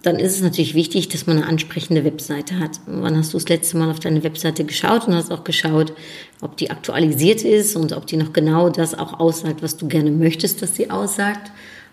dann 0.06 0.20
ist 0.20 0.36
es 0.36 0.40
natürlich 0.40 0.76
wichtig, 0.76 1.08
dass 1.08 1.26
man 1.26 1.38
eine 1.38 1.46
ansprechende 1.46 2.04
Webseite 2.04 2.60
hat. 2.60 2.78
Wann 2.86 3.16
hast 3.16 3.34
du 3.34 3.38
das 3.38 3.48
letzte 3.48 3.76
Mal 3.76 3.90
auf 3.90 3.98
deine 3.98 4.22
Webseite 4.22 4.64
geschaut 4.64 5.08
und 5.08 5.16
hast 5.16 5.32
auch 5.32 5.42
geschaut, 5.42 5.92
ob 6.40 6.56
die 6.56 6.70
aktualisiert 6.70 7.42
ist 7.42 7.74
und 7.74 7.92
ob 7.92 8.06
die 8.06 8.16
noch 8.16 8.32
genau 8.32 8.70
das 8.70 8.96
auch 8.96 9.18
aussagt, 9.18 9.64
was 9.64 9.76
du 9.76 9.88
gerne 9.88 10.12
möchtest, 10.12 10.62
dass 10.62 10.76
sie 10.76 10.90
aussagt. 10.90 11.50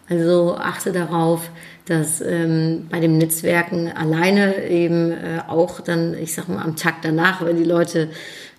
Also 0.10 0.56
achte 0.56 0.92
darauf, 0.92 1.50
dass 1.86 2.22
ähm, 2.22 2.86
bei 2.92 3.00
dem 3.00 3.18
Netzwerken 3.18 3.92
alleine 3.92 4.64
eben 4.70 5.12
äh, 5.12 5.42
auch 5.48 5.80
dann, 5.80 6.14
ich 6.14 6.36
sag 6.36 6.50
mal, 6.50 6.62
am 6.62 6.76
Tag 6.76 7.02
danach, 7.02 7.44
wenn 7.44 7.58
die 7.58 7.64
Leute 7.64 8.10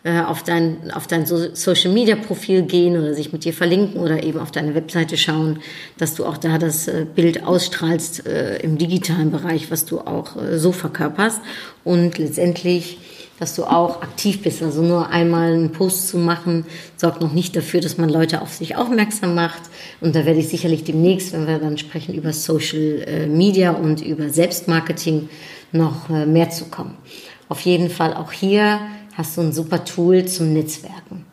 äh, 0.07 0.21
auf 0.21 0.43
dein, 0.43 0.91
auf 0.93 1.07
dein 1.07 1.25
Social 1.25 1.91
Media 1.91 2.15
Profil 2.15 2.61
gehen 2.61 2.99
oder 2.99 3.15
sich 3.15 3.33
mit 3.33 3.47
dir 3.47 3.55
verlinken 3.55 4.03
oder 4.03 4.23
eben 4.23 4.39
auf 4.39 4.51
deine 4.51 4.75
Webseite 4.75 5.17
schauen, 5.17 5.61
dass 5.97 6.15
du 6.15 6.27
auch 6.27 6.37
da 6.37 6.59
das 6.59 6.89
äh, 6.89 7.07
Bild 7.15 7.43
ausstrahlst 7.43 8.27
äh, 8.27 8.59
im 8.59 8.77
digitalen 8.77 9.31
Bereich, 9.31 9.71
was 9.71 9.87
du 9.87 10.01
auch 10.01 10.37
so 10.57 10.73
verkörperst 10.73 11.41
und 11.85 12.19
letztendlich 12.19 12.99
dass 13.41 13.57
du 13.57 13.65
auch 13.65 14.01
aktiv 14.01 14.43
bist. 14.43 14.63
Also 14.63 14.81
nur 14.81 15.09
einmal 15.09 15.53
einen 15.53 15.73
Post 15.73 16.07
zu 16.07 16.19
machen, 16.19 16.67
sorgt 16.97 17.21
noch 17.21 17.33
nicht 17.33 17.57
dafür, 17.57 17.81
dass 17.81 17.99
man 17.99 18.09
Leute 18.09 18.41
auf 18.41 18.55
sich 18.55 18.77
aufmerksam 18.77 19.35
macht. 19.35 19.61
Und 20.01 20.15
da 20.15 20.25
werde 20.25 20.39
ich 20.39 20.49
sicherlich 20.49 20.85
demnächst, 20.85 21.33
wenn 21.33 21.49
wir 21.49 21.59
dann 21.59 21.77
sprechen 21.77 22.15
über 22.15 22.33
Social 22.33 23.27
Media 23.27 23.73
und 23.73 24.01
über 24.03 24.29
Selbstmarketing, 24.29 25.29
noch 25.73 26.09
mehr 26.09 26.51
zu 26.51 26.67
kommen. 26.67 26.97
Auf 27.49 27.61
jeden 27.61 27.91
Fall 27.91 28.15
auch 28.15 28.31
hier 28.31 28.79
hast 29.17 29.37
du 29.37 29.43
ein 29.43 29.53
super 29.53 29.85
Tool 29.85 30.25
zum 30.27 30.53
Netzwerken. 30.53 31.25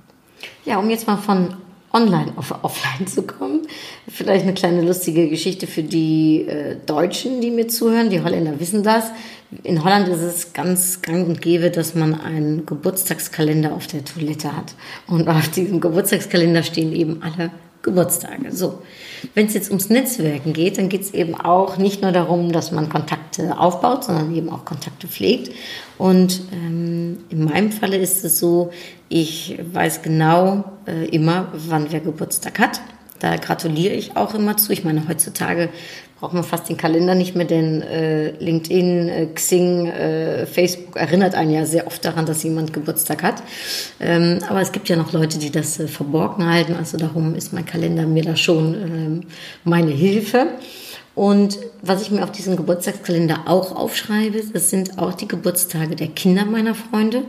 Ja, 0.66 0.78
um 0.78 0.90
jetzt 0.90 1.08
mal 1.08 1.18
von 1.18 1.56
online 1.94 2.34
auf 2.36 2.54
offline 2.64 3.08
zu 3.08 3.24
kommen. 3.24 3.68
Vielleicht 4.08 4.44
eine 4.44 4.54
kleine 4.54 4.82
lustige 4.82 5.28
Geschichte 5.28 5.68
für 5.68 5.84
die 5.84 6.46
äh, 6.48 6.78
Deutschen, 6.86 7.42
die 7.42 7.52
mir 7.52 7.68
zuhören. 7.68 8.10
Die 8.10 8.22
Holländer 8.22 8.60
wissen 8.60 8.84
das. 8.84 9.06
In 9.64 9.84
Holland 9.84 10.08
ist 10.08 10.22
es 10.22 10.54
ganz 10.54 11.02
gang 11.02 11.28
und 11.28 11.42
gäbe, 11.42 11.72
dass 11.72 11.96
man 11.96 12.20
einen 12.20 12.66
Geburtstagskalender 12.66 13.74
auf 13.74 13.88
der 13.88 14.06
Toilette 14.06 14.56
hat. 14.56 14.74
Und 15.08 15.28
auf 15.28 15.50
diesem 15.50 15.82
Geburtstagskalender 15.82 16.64
stehen 16.64 16.94
eben 16.94 17.22
alle 17.22 17.52
Geburtstage. 17.82 18.52
So. 18.52 18.80
Wenn 19.34 19.48
es 19.48 19.54
jetzt 19.54 19.70
ums 19.70 19.90
Netzwerken 19.90 20.54
geht, 20.54 20.78
dann 20.78 20.88
geht 20.88 21.02
es 21.02 21.14
eben 21.14 21.36
auch 21.36 21.78
nicht 21.78 22.02
nur 22.02 22.12
darum, 22.12 22.52
dass 22.52 22.72
man 22.72 22.90
Kontakte 22.90 23.58
aufbaut, 23.58 24.04
sondern 24.04 24.36
eben 24.36 24.50
auch 24.50 24.66
Kontakte 24.66 25.08
pflegt. 25.08 25.52
Und 26.02 26.42
ähm, 26.52 27.20
in 27.30 27.44
meinem 27.44 27.72
Falle 27.72 27.96
ist 27.96 28.26
es 28.26 28.40
so, 28.40 28.72
ich 29.08 29.60
weiß 29.72 30.02
genau 30.02 30.64
äh, 30.88 31.06
immer, 31.10 31.50
wann 31.54 31.92
wer 31.92 32.00
Geburtstag 32.00 32.58
hat. 32.58 32.82
Da 33.20 33.36
gratuliere 33.36 33.94
ich 33.94 34.18
auch 34.18 34.34
immer 34.34 34.58
zu. 34.58 34.74
Ich 34.74 34.84
meine, 34.84 35.08
heutzutage 35.08 35.70
braucht 36.20 36.34
man 36.34 36.44
fast 36.44 36.70
den 36.70 36.78
Kalender 36.78 37.14
nicht 37.14 37.36
mehr, 37.36 37.46
denn 37.46 37.84
äh, 37.84 38.32
LinkedIn, 38.32 39.10
äh, 39.10 39.28
Xing, 39.28 39.90
äh, 39.90 40.48
Facebook 40.48 40.96
erinnert 40.96 41.36
einen 41.36 41.52
ja 41.52 41.68
sehr 41.68 41.86
oft 41.86 42.04
daran, 42.04 42.26
dass 42.26 42.42
jemand 42.42 42.74
Geburtstag 42.74 43.22
hat. 43.22 43.44
Ähm, 44.00 44.40
aber 44.50 44.62
es 44.62 44.72
gibt 44.72 44.90
ja 44.90 44.96
noch 44.96 45.14
Leute, 45.14 45.38
die 45.38 45.52
das 45.52 45.80
äh, 45.80 45.88
verborgen 45.88 46.48
halten. 46.48 46.74
Also 46.74 46.98
darum 46.98 47.36
ist 47.36 47.54
mein 47.54 47.68
Kalender 47.68 48.08
mir 48.08 48.24
da 48.24 48.36
schon 48.36 48.74
ähm, 48.74 49.22
meine 49.66 49.92
Hilfe. 49.92 50.48
Und 51.14 51.60
was 51.82 52.02
ich 52.02 52.12
mir 52.12 52.24
auf 52.24 52.32
diesem 52.32 52.56
Geburtstagskalender 52.56 53.42
auch 53.46 53.76
aufschreibe, 53.76 54.42
das 54.54 54.70
sind 54.70 54.98
auch 54.98 55.14
die 55.14 55.28
Geburtstage 55.28 55.96
der 55.96 56.08
Kinder 56.08 56.46
meiner 56.46 56.74
Freunde 56.74 57.24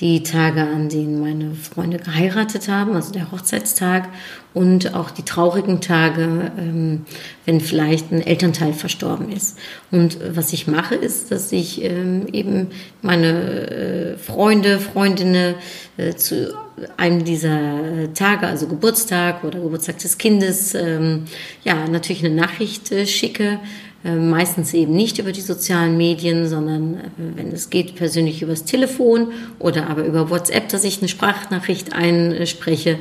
die 0.00 0.22
Tage, 0.22 0.60
an 0.60 0.88
denen 0.88 1.20
meine 1.20 1.54
Freunde 1.54 1.98
geheiratet 1.98 2.68
haben, 2.68 2.94
also 2.94 3.12
der 3.12 3.32
Hochzeitstag 3.32 4.08
und 4.54 4.94
auch 4.94 5.10
die 5.10 5.24
traurigen 5.24 5.80
Tage, 5.80 6.52
ähm, 6.56 7.04
wenn 7.44 7.60
vielleicht 7.60 8.12
ein 8.12 8.22
Elternteil 8.22 8.74
verstorben 8.74 9.32
ist. 9.32 9.58
Und 9.90 10.18
was 10.36 10.52
ich 10.52 10.68
mache, 10.68 10.94
ist, 10.94 11.32
dass 11.32 11.50
ich 11.50 11.82
ähm, 11.82 12.26
eben 12.32 12.68
meine 13.02 13.70
äh, 13.70 14.18
Freunde, 14.18 14.78
Freundinnen 14.78 15.56
äh, 15.96 16.14
zu 16.14 16.54
einem 16.96 17.24
dieser 17.24 18.12
Tage, 18.14 18.46
also 18.46 18.68
Geburtstag 18.68 19.42
oder 19.42 19.58
Geburtstag 19.58 19.98
des 19.98 20.16
Kindes, 20.16 20.74
ähm, 20.74 21.24
ja, 21.64 21.88
natürlich 21.88 22.24
eine 22.24 22.36
Nachricht 22.36 22.92
äh, 22.92 23.04
schicke 23.04 23.58
meistens 24.04 24.74
eben 24.74 24.94
nicht 24.94 25.18
über 25.18 25.32
die 25.32 25.40
sozialen 25.40 25.96
Medien, 25.96 26.46
sondern 26.46 26.94
äh, 26.94 27.00
wenn 27.16 27.52
es 27.52 27.68
geht, 27.68 27.96
persönlich 27.96 28.42
übers 28.42 28.64
Telefon 28.64 29.32
oder 29.58 29.88
aber 29.88 30.04
über 30.04 30.30
WhatsApp, 30.30 30.68
dass 30.68 30.84
ich 30.84 31.00
eine 31.00 31.08
Sprachnachricht 31.08 31.92
einspreche. 31.92 32.98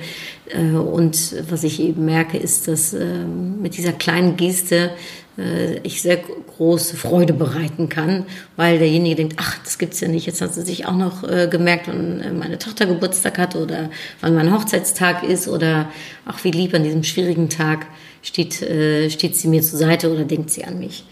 Äh, 0.50 0.76
und 0.76 1.36
was 1.50 1.64
ich 1.64 1.80
eben 1.80 2.06
merke, 2.06 2.38
ist, 2.38 2.68
dass 2.68 2.94
ähm, 2.94 3.62
mit 3.62 3.78
dieser 3.78 3.94
kleinen 3.94 4.38
Geste 4.38 4.90
ich 5.84 6.02
sehr 6.02 6.18
große 6.18 6.98
Freude 6.98 7.34
bereiten 7.34 7.90
kann, 7.90 8.26
weil 8.56 8.80
derjenige 8.80 9.18
denkt, 9.18 9.36
ach, 9.38 9.58
das 9.64 9.78
gibt's 9.78 10.00
ja 10.00 10.08
nicht. 10.08 10.26
Jetzt 10.26 10.42
hat 10.42 10.56
sie 10.56 10.64
sich 10.64 10.88
auch 10.88 10.96
noch 10.96 11.22
gemerkt, 11.50 11.88
wann 11.88 12.40
meine 12.40 12.58
Tochter 12.58 12.88
Geburtstag 12.88 13.38
hat 13.38 13.56
oder 13.56 13.92
wann 14.22 14.34
mein 14.34 14.52
Hochzeitstag 14.52 15.22
ist 15.22 15.48
oder 15.48 15.90
ach, 16.26 16.44
wie 16.44 16.50
lieb 16.50 16.74
an 16.74 16.84
diesem 16.84 17.04
schwierigen 17.04 17.50
Tag 17.50 17.86
steht, 18.28 18.62
äh, 18.62 19.10
steht 19.10 19.36
sie 19.36 19.48
mir 19.48 19.62
zur 19.62 19.80
Seite 19.80 20.12
oder 20.12 20.26
denkt 20.26 20.52
sie 20.52 20.66
an 20.66 20.80
mich. 20.80 21.06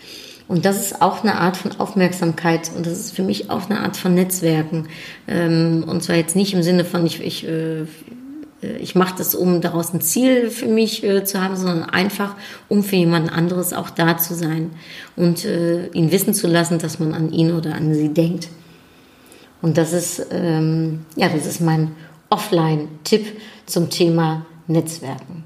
Und 0.47 0.65
das 0.65 0.79
ist 0.79 1.01
auch 1.01 1.23
eine 1.23 1.39
Art 1.39 1.57
von 1.57 1.79
Aufmerksamkeit 1.79 2.69
und 2.75 2.85
das 2.85 2.99
ist 2.99 3.15
für 3.15 3.23
mich 3.23 3.49
auch 3.49 3.67
eine 3.67 3.79
Art 3.79 3.97
von 3.97 4.13
Netzwerken. 4.13 4.87
Ähm, 5.27 5.83
und 5.87 6.03
zwar 6.03 6.17
jetzt 6.17 6.35
nicht 6.35 6.53
im 6.53 6.61
Sinne 6.61 6.85
von, 6.85 7.05
ich, 7.05 7.19
ich, 7.21 7.47
äh, 7.47 7.85
ich 8.61 8.95
mache 8.95 9.15
das, 9.17 9.35
um 9.35 9.61
daraus 9.61 9.93
ein 9.93 10.01
Ziel 10.01 10.49
für 10.49 10.67
mich 10.67 11.03
äh, 11.03 11.23
zu 11.23 11.41
haben, 11.41 11.55
sondern 11.55 11.83
einfach, 11.89 12.35
um 12.69 12.83
für 12.83 12.95
jemand 12.95 13.31
anderes 13.31 13.73
auch 13.73 13.89
da 13.89 14.17
zu 14.17 14.33
sein 14.33 14.71
und 15.15 15.45
äh, 15.45 15.87
ihn 15.87 16.11
wissen 16.11 16.33
zu 16.33 16.47
lassen, 16.47 16.79
dass 16.79 16.99
man 16.99 17.13
an 17.13 17.31
ihn 17.31 17.53
oder 17.53 17.75
an 17.75 17.93
sie 17.93 18.09
denkt. 18.09 18.49
Und 19.61 19.77
das 19.77 19.93
ist, 19.93 20.27
ähm, 20.31 21.05
ja, 21.15 21.29
das 21.29 21.45
ist 21.45 21.61
mein 21.61 21.91
Offline-Tipp 22.29 23.25
zum 23.65 23.89
Thema 23.89 24.45
Netzwerken. 24.67 25.43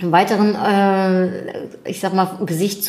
Im 0.00 0.10
weiteren, 0.10 0.54
äh, 0.54 1.88
ich 1.88 2.00
sag 2.00 2.14
mal, 2.14 2.38
Gesicht 2.44 2.84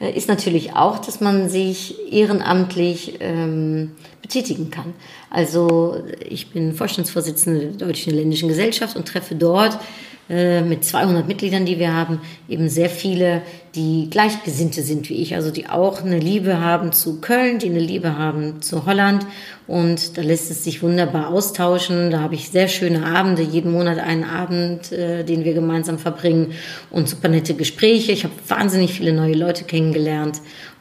äh, 0.00 0.10
ist 0.16 0.28
natürlich 0.28 0.74
auch, 0.74 0.98
dass 0.98 1.20
man 1.20 1.48
sich 1.48 2.12
ehrenamtlich 2.12 3.18
ähm, 3.20 3.92
betätigen 4.22 4.70
kann. 4.70 4.94
Also 5.30 6.02
ich 6.28 6.50
bin 6.50 6.74
Vorstandsvorsitzende 6.74 7.60
der 7.60 7.86
Deutschen 7.86 8.14
Ländischen 8.14 8.48
Gesellschaft 8.48 8.96
und 8.96 9.06
treffe 9.06 9.34
dort 9.34 9.78
äh, 10.26 10.62
mit 10.62 10.86
200 10.86 11.28
Mitgliedern, 11.28 11.66
die 11.66 11.78
wir 11.78 11.92
haben, 11.92 12.18
eben 12.48 12.70
sehr 12.70 12.88
viele, 12.88 13.42
die 13.74 14.08
Gleichgesinnte 14.08 14.80
sind 14.80 15.10
wie 15.10 15.20
ich, 15.20 15.34
also 15.34 15.50
die 15.50 15.68
auch 15.68 16.00
eine 16.00 16.18
Liebe 16.18 16.60
haben 16.60 16.92
zu 16.92 17.20
Köln, 17.20 17.58
die 17.58 17.68
eine 17.68 17.80
Liebe 17.80 18.16
haben 18.16 18.62
zu 18.62 18.86
Holland 18.86 19.26
und 19.66 20.16
da 20.16 20.22
lässt 20.22 20.50
es 20.50 20.64
sich 20.64 20.82
wunderbar 20.82 21.28
austauschen. 21.28 22.10
Da 22.10 22.20
habe 22.20 22.36
ich 22.36 22.48
sehr 22.48 22.68
schöne 22.68 23.04
Abende, 23.04 23.42
jeden 23.42 23.72
Monat 23.72 23.98
einen 23.98 24.24
Abend, 24.24 24.92
äh, 24.92 25.24
den 25.24 25.44
wir 25.44 25.52
gemeinsam 25.52 25.98
verbringen 25.98 26.52
und 26.90 27.06
super 27.06 27.28
nette 27.28 27.52
Gespräche. 27.52 28.12
Ich 28.12 28.24
habe 28.24 28.34
wahnsinnig 28.48 28.94
viele 28.94 29.12
neue 29.12 29.34
Leute 29.34 29.64
kennengelernt 29.64 29.83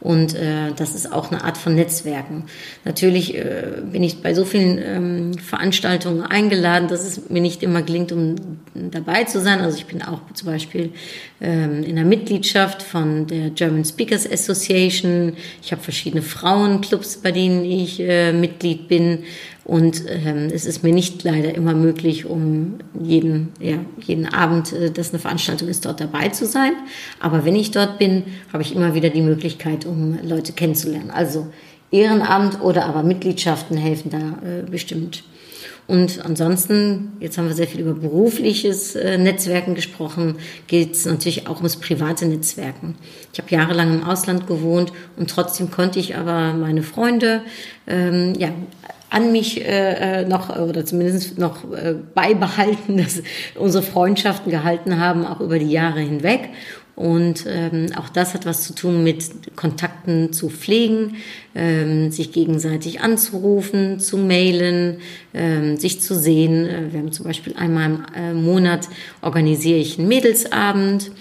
und 0.03 0.35
äh, 0.35 0.73
das 0.75 0.95
ist 0.95 1.11
auch 1.11 1.31
eine 1.31 1.45
Art 1.45 1.57
von 1.57 1.75
Netzwerken. 1.75 2.43
Natürlich 2.83 3.35
äh, 3.35 3.81
bin 3.89 4.03
ich 4.03 4.21
bei 4.21 4.33
so 4.33 4.43
vielen 4.43 4.77
ähm, 4.77 5.37
Veranstaltungen 5.37 6.23
eingeladen, 6.23 6.89
dass 6.89 7.05
es 7.05 7.29
mir 7.29 7.41
nicht 7.41 7.63
immer 7.63 7.81
gelingt, 7.81 8.11
um 8.11 8.35
dabei 8.73 9.23
zu 9.23 9.39
sein. 9.39 9.61
Also 9.61 9.77
ich 9.77 9.85
bin 9.85 10.01
auch 10.01 10.19
zum 10.33 10.47
Beispiel 10.47 10.91
ähm, 11.39 11.83
in 11.83 11.95
der 11.95 12.03
Mitgliedschaft 12.03 12.83
von 12.83 13.27
der 13.27 13.49
German 13.51 13.85
Speakers 13.85 14.29
Association. 14.29 15.37
Ich 15.61 15.71
habe 15.71 15.81
verschiedene 15.81 16.21
Frauenclubs, 16.21 17.17
bei 17.17 17.31
denen 17.31 17.63
ich 17.63 18.01
äh, 18.01 18.33
Mitglied 18.33 18.89
bin. 18.89 19.19
Und 19.65 20.03
ähm, 20.09 20.49
es 20.53 20.65
ist 20.65 20.83
mir 20.83 20.93
nicht 20.93 21.23
leider 21.23 21.55
immer 21.55 21.73
möglich, 21.73 22.25
um 22.25 22.79
jeden, 23.01 23.53
ja, 23.59 23.77
jeden 24.01 24.25
Abend, 24.25 24.73
äh, 24.73 24.91
dass 24.91 25.11
eine 25.11 25.19
Veranstaltung 25.19 25.69
ist, 25.69 25.85
dort 25.85 26.01
dabei 26.01 26.29
zu 26.29 26.45
sein. 26.45 26.73
Aber 27.19 27.45
wenn 27.45 27.55
ich 27.55 27.71
dort 27.71 27.97
bin, 27.97 28.23
habe 28.51 28.63
ich 28.63 28.75
immer 28.75 28.93
wieder 28.93 29.09
die 29.09 29.21
Möglichkeit, 29.21 29.85
um 29.85 30.19
Leute 30.21 30.51
kennenzulernen. 30.51 31.11
Also 31.11 31.47
Ehrenamt 31.91 32.59
oder 32.61 32.85
aber 32.85 33.03
Mitgliedschaften 33.03 33.77
helfen 33.77 34.09
da 34.09 34.17
äh, 34.47 34.63
bestimmt. 34.69 35.23
Und 35.85 36.23
ansonsten, 36.25 37.13
jetzt 37.19 37.37
haben 37.37 37.47
wir 37.47 37.55
sehr 37.55 37.67
viel 37.67 37.81
über 37.81 37.93
berufliches 37.93 38.95
äh, 38.95 39.17
Netzwerken 39.17 39.75
gesprochen, 39.75 40.37
geht 40.67 40.93
es 40.93 41.05
natürlich 41.05 41.47
auch 41.47 41.57
ums 41.57 41.75
private 41.75 42.25
Netzwerken. 42.25 42.95
Ich 43.33 43.39
habe 43.39 43.51
jahrelang 43.51 43.93
im 43.93 44.03
Ausland 44.03 44.47
gewohnt 44.47 44.93
und 45.17 45.29
trotzdem 45.29 45.71
konnte 45.71 45.99
ich 45.99 46.15
aber 46.15 46.53
meine 46.53 46.83
Freunde 46.83 47.41
ähm, 47.85 48.33
ja, 48.37 48.49
an 49.13 49.31
mich 49.31 49.63
äh, 49.63 50.21
äh, 50.21 50.25
noch 50.25 50.49
oder 50.57 50.85
zumindest 50.85 51.37
noch 51.37 51.71
äh, 51.71 51.93
beibehalten, 52.13 52.97
dass 53.03 53.21
unsere 53.55 53.83
Freundschaften 53.83 54.51
gehalten 54.51 54.99
haben, 54.99 55.25
auch 55.25 55.39
über 55.39 55.59
die 55.59 55.71
Jahre 55.71 55.99
hinweg. 55.99 56.49
Und 56.95 57.45
ähm, 57.47 57.87
auch 57.97 58.09
das 58.09 58.35
hat 58.35 58.45
was 58.45 58.63
zu 58.63 58.75
tun 58.75 59.03
mit 59.03 59.55
Kontakten 59.55 60.31
zu 60.31 60.49
pflegen, 60.49 61.15
ähm, 61.55 62.11
sich 62.11 62.31
gegenseitig 62.31 63.01
anzurufen, 63.01 63.99
zu 63.99 64.17
mailen, 64.17 64.97
ähm, 65.33 65.77
sich 65.77 66.01
zu 66.01 66.13
sehen. 66.13 66.67
Äh, 66.67 66.93
wir 66.93 66.99
haben 66.99 67.11
zum 67.11 67.25
Beispiel 67.25 67.55
einmal 67.57 67.85
im 67.85 68.03
äh, 68.15 68.33
Monat 68.33 68.89
organisiere 69.23 69.79
ich 69.79 69.97
einen 69.97 70.07
Mädelsabend 70.07 71.11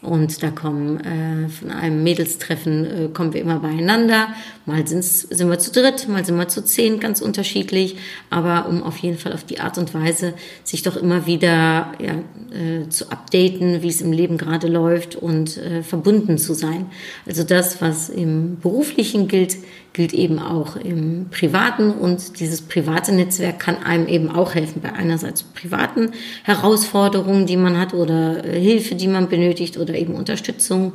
und 0.00 0.44
da 0.44 0.50
kommen 0.50 1.00
äh, 1.00 1.48
von 1.48 1.72
einem 1.72 2.04
Mädelstreffen 2.04 2.84
äh, 2.84 3.08
kommen 3.08 3.34
wir 3.34 3.40
immer 3.40 3.58
beieinander. 3.58 4.28
Mal 4.64 4.86
sind's, 4.86 5.22
sind 5.22 5.50
wir 5.50 5.58
zu 5.58 5.72
dritt, 5.72 6.06
mal 6.06 6.24
sind 6.24 6.36
wir 6.36 6.46
zu 6.46 6.64
zehn, 6.64 7.00
ganz 7.00 7.20
unterschiedlich. 7.20 7.96
Aber 8.30 8.68
um 8.68 8.84
auf 8.84 8.98
jeden 8.98 9.18
Fall 9.18 9.32
auf 9.32 9.42
die 9.42 9.58
Art 9.58 9.76
und 9.76 9.94
Weise 9.94 10.34
sich 10.62 10.84
doch 10.84 10.96
immer 10.96 11.26
wieder 11.26 11.92
ja, 11.98 12.12
äh, 12.56 12.88
zu 12.88 13.10
updaten, 13.10 13.82
wie 13.82 13.88
es 13.88 14.00
im 14.00 14.12
Leben 14.12 14.38
gerade 14.38 14.68
läuft 14.68 15.16
und 15.16 15.56
äh, 15.56 15.82
verbunden 15.82 16.38
zu 16.38 16.54
sein. 16.54 16.86
Also 17.26 17.42
das, 17.42 17.82
was 17.82 18.08
im 18.08 18.60
beruflichen 18.60 19.26
gilt, 19.26 19.56
gilt 19.98 20.12
eben 20.12 20.38
auch 20.38 20.76
im 20.76 21.26
privaten 21.28 21.90
und 21.90 22.38
dieses 22.38 22.62
private 22.62 23.12
Netzwerk 23.12 23.58
kann 23.58 23.82
einem 23.82 24.06
eben 24.06 24.30
auch 24.30 24.54
helfen 24.54 24.80
bei 24.80 24.92
einerseits 24.92 25.42
privaten 25.42 26.12
Herausforderungen, 26.44 27.46
die 27.46 27.56
man 27.56 27.76
hat 27.76 27.94
oder 27.94 28.44
äh, 28.44 28.60
Hilfe, 28.60 28.94
die 28.94 29.08
man 29.08 29.28
benötigt 29.28 29.76
oder 29.76 29.94
eben 29.94 30.14
Unterstützung 30.14 30.92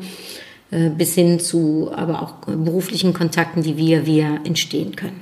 äh, 0.71 0.89
bis 0.89 1.15
hin 1.15 1.41
zu 1.41 1.91
aber 1.93 2.21
auch 2.21 2.35
beruflichen 2.45 3.13
Kontakten, 3.13 3.61
die 3.61 3.75
wir 3.75 4.05
wir 4.05 4.39
entstehen 4.45 4.95
können. 4.95 5.19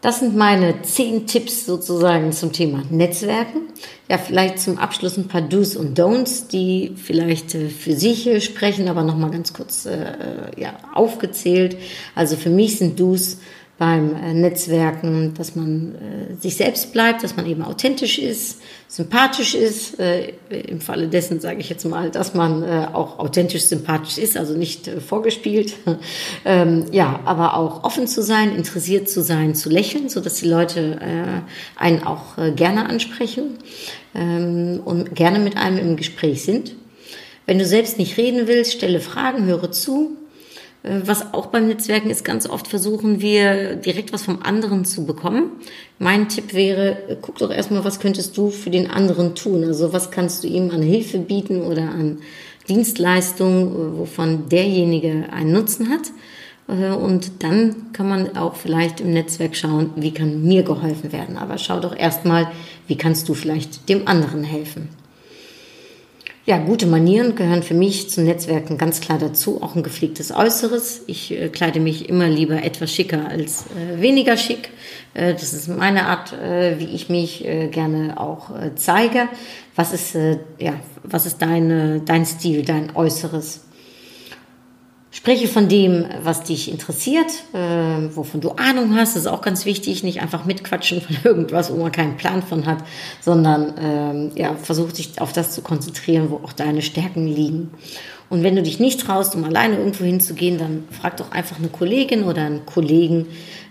Das 0.00 0.20
sind 0.20 0.36
meine 0.36 0.82
zehn 0.82 1.26
Tipps 1.26 1.66
sozusagen 1.66 2.30
zum 2.30 2.52
Thema 2.52 2.84
Netzwerken. 2.88 3.62
Ja, 4.08 4.16
vielleicht 4.16 4.60
zum 4.60 4.78
Abschluss 4.78 5.16
ein 5.16 5.26
paar 5.26 5.42
Do's 5.42 5.74
und 5.74 5.98
Don'ts, 5.98 6.48
die 6.48 6.94
vielleicht 6.94 7.56
äh, 7.56 7.68
für 7.68 7.94
sich 7.94 8.44
sprechen, 8.44 8.86
aber 8.86 9.02
nochmal 9.02 9.32
ganz 9.32 9.52
kurz 9.52 9.86
äh, 9.86 10.52
ja, 10.56 10.78
aufgezählt. 10.94 11.76
Also 12.14 12.36
für 12.36 12.48
mich 12.48 12.78
sind 12.78 13.00
Do's 13.00 13.38
beim 13.78 14.16
äh, 14.16 14.34
Netzwerken, 14.34 15.34
dass 15.34 15.54
man 15.54 15.94
äh, 15.94 16.34
sich 16.40 16.56
selbst 16.56 16.92
bleibt, 16.92 17.22
dass 17.22 17.36
man 17.36 17.46
eben 17.46 17.62
authentisch 17.62 18.18
ist, 18.18 18.60
sympathisch 18.88 19.54
ist. 19.54 20.00
Äh, 20.00 20.32
Im 20.50 20.80
Falle 20.80 21.06
dessen 21.06 21.40
sage 21.40 21.60
ich 21.60 21.68
jetzt 21.70 21.84
mal, 21.84 22.10
dass 22.10 22.34
man 22.34 22.64
äh, 22.64 22.88
auch 22.92 23.20
authentisch 23.20 23.66
sympathisch 23.66 24.18
ist, 24.18 24.36
also 24.36 24.54
nicht 24.54 24.88
äh, 24.88 25.00
vorgespielt. 25.00 25.74
ähm, 26.44 26.86
ja, 26.90 27.20
aber 27.24 27.56
auch 27.56 27.84
offen 27.84 28.08
zu 28.08 28.20
sein, 28.20 28.54
interessiert 28.54 29.08
zu 29.08 29.22
sein, 29.22 29.54
zu 29.54 29.70
lächeln, 29.70 30.08
so 30.08 30.20
dass 30.20 30.34
die 30.34 30.48
Leute 30.48 30.98
äh, 31.00 31.80
einen 31.80 32.02
auch 32.02 32.36
äh, 32.36 32.50
gerne 32.50 32.86
ansprechen 32.86 33.58
ähm, 34.12 34.80
und 34.84 35.14
gerne 35.14 35.38
mit 35.38 35.56
einem 35.56 35.78
im 35.78 35.96
Gespräch 35.96 36.42
sind. 36.42 36.74
Wenn 37.46 37.60
du 37.60 37.64
selbst 37.64 37.96
nicht 37.96 38.18
reden 38.18 38.48
willst, 38.48 38.72
stelle 38.72 39.00
Fragen, 39.00 39.46
höre 39.46 39.70
zu, 39.70 40.17
was 40.82 41.34
auch 41.34 41.46
beim 41.46 41.66
Netzwerken 41.66 42.08
ist, 42.08 42.24
ganz 42.24 42.48
oft 42.48 42.68
versuchen 42.68 43.20
wir 43.20 43.74
direkt 43.76 44.12
was 44.12 44.22
vom 44.22 44.42
anderen 44.42 44.84
zu 44.84 45.04
bekommen. 45.04 45.50
Mein 45.98 46.28
Tipp 46.28 46.54
wäre, 46.54 46.96
äh, 47.08 47.16
guck 47.20 47.38
doch 47.38 47.50
erstmal, 47.50 47.84
was 47.84 48.00
könntest 48.00 48.36
du 48.36 48.50
für 48.50 48.70
den 48.70 48.88
anderen 48.88 49.34
tun? 49.34 49.64
Also 49.64 49.92
was 49.92 50.10
kannst 50.10 50.44
du 50.44 50.48
ihm 50.48 50.70
an 50.70 50.82
Hilfe 50.82 51.18
bieten 51.18 51.62
oder 51.62 51.82
an 51.82 52.18
Dienstleistung, 52.68 53.72
äh, 53.72 53.98
wovon 53.98 54.48
derjenige 54.48 55.26
einen 55.32 55.52
Nutzen 55.52 55.90
hat? 55.90 56.12
Und 56.70 57.42
dann 57.42 57.94
kann 57.94 58.10
man 58.10 58.36
auch 58.36 58.54
vielleicht 58.54 59.00
im 59.00 59.14
Netzwerk 59.14 59.56
schauen, 59.56 59.88
wie 59.96 60.12
kann 60.12 60.42
mir 60.42 60.64
geholfen 60.64 61.12
werden. 61.12 61.38
Aber 61.38 61.56
schau 61.56 61.80
doch 61.80 61.96
erstmal, 61.96 62.50
wie 62.86 62.98
kannst 62.98 63.26
du 63.30 63.32
vielleicht 63.32 63.88
dem 63.88 64.06
anderen 64.06 64.44
helfen. 64.44 64.90
Ja, 66.48 66.56
gute 66.56 66.86
Manieren 66.86 67.34
gehören 67.34 67.62
für 67.62 67.74
mich 67.74 68.08
zum 68.08 68.24
Netzwerken 68.24 68.78
ganz 68.78 69.02
klar 69.02 69.18
dazu, 69.18 69.62
auch 69.62 69.76
ein 69.76 69.82
gepflegtes 69.82 70.34
Äußeres. 70.34 71.02
Ich 71.06 71.30
äh, 71.30 71.50
kleide 71.50 71.78
mich 71.78 72.08
immer 72.08 72.26
lieber 72.26 72.62
etwas 72.62 72.90
schicker 72.90 73.28
als 73.28 73.66
äh, 73.66 74.00
weniger 74.00 74.38
schick. 74.38 74.70
Äh, 75.12 75.34
das 75.34 75.52
ist 75.52 75.68
meine 75.68 76.06
Art, 76.06 76.32
äh, 76.32 76.78
wie 76.78 76.86
ich 76.86 77.10
mich 77.10 77.44
äh, 77.44 77.68
gerne 77.68 78.18
auch 78.18 78.48
äh, 78.58 78.74
zeige. 78.76 79.28
Was 79.76 79.92
ist, 79.92 80.16
ja, 80.58 80.80
was 81.02 81.26
ist 81.26 81.42
deine, 81.42 82.00
dein 82.00 82.24
Stil, 82.24 82.64
dein 82.64 82.96
Äußeres? 82.96 83.67
Spreche 85.10 85.48
von 85.48 85.68
dem, 85.70 86.04
was 86.22 86.42
dich 86.44 86.70
interessiert, 86.70 87.30
äh, 87.54 88.14
wovon 88.14 88.42
du 88.42 88.50
Ahnung 88.50 88.94
hast. 88.94 89.16
Das 89.16 89.22
ist 89.22 89.26
auch 89.26 89.40
ganz 89.40 89.64
wichtig. 89.64 90.02
Nicht 90.02 90.20
einfach 90.20 90.44
mitquatschen 90.44 91.00
von 91.02 91.16
irgendwas, 91.24 91.72
wo 91.72 91.76
man 91.76 91.92
keinen 91.92 92.16
Plan 92.16 92.42
von 92.42 92.66
hat, 92.66 92.84
sondern 93.22 93.74
ähm, 93.80 94.30
ja, 94.34 94.54
versuch 94.54 94.92
dich 94.92 95.18
auf 95.20 95.32
das 95.32 95.52
zu 95.52 95.62
konzentrieren, 95.62 96.30
wo 96.30 96.36
auch 96.36 96.52
deine 96.52 96.82
Stärken 96.82 97.26
liegen. 97.26 97.70
Und 98.28 98.42
wenn 98.42 98.56
du 98.56 98.62
dich 98.62 98.78
nicht 98.78 99.00
traust, 99.00 99.34
um 99.34 99.44
alleine 99.44 99.78
irgendwo 99.78 100.04
hinzugehen, 100.04 100.58
dann 100.58 100.84
frag 100.90 101.16
doch 101.16 101.32
einfach 101.32 101.58
eine 101.58 101.68
Kollegin 101.68 102.24
oder 102.24 102.42
einen 102.42 102.66
Kollegen 102.66 103.26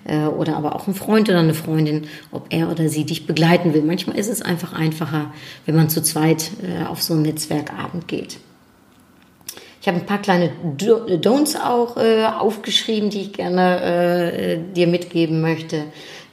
äh, 0.05 0.25
oder 0.25 0.57
aber 0.57 0.75
auch 0.75 0.87
einen 0.87 0.95
Freund 0.95 1.29
oder 1.29 1.39
eine 1.39 1.53
Freundin, 1.53 2.07
ob 2.31 2.47
er 2.49 2.71
oder 2.71 2.89
sie 2.89 3.05
dich 3.05 3.27
begleiten 3.27 3.75
will. 3.75 3.83
Manchmal 3.83 4.17
ist 4.17 4.29
es 4.29 4.41
einfach 4.41 4.73
einfacher, 4.73 5.31
wenn 5.67 5.75
man 5.75 5.89
zu 5.89 6.01
zweit 6.01 6.49
äh, 6.63 6.85
auf 6.87 7.03
so 7.03 7.13
einen 7.13 7.21
Netzwerkabend 7.21 8.07
geht. 8.07 8.39
Ich 9.87 9.89
habe 9.89 10.01
ein 10.01 10.05
paar 10.05 10.21
kleine 10.21 10.51
Don'ts 10.77 11.55
auch 11.55 11.95
äh, 11.95 12.25
aufgeschrieben, 12.25 13.09
die 13.09 13.21
ich 13.21 13.31
gerne 13.31 13.81
äh, 13.81 14.59
dir 14.75 14.85
mitgeben 14.85 15.39
möchte. 15.39 15.85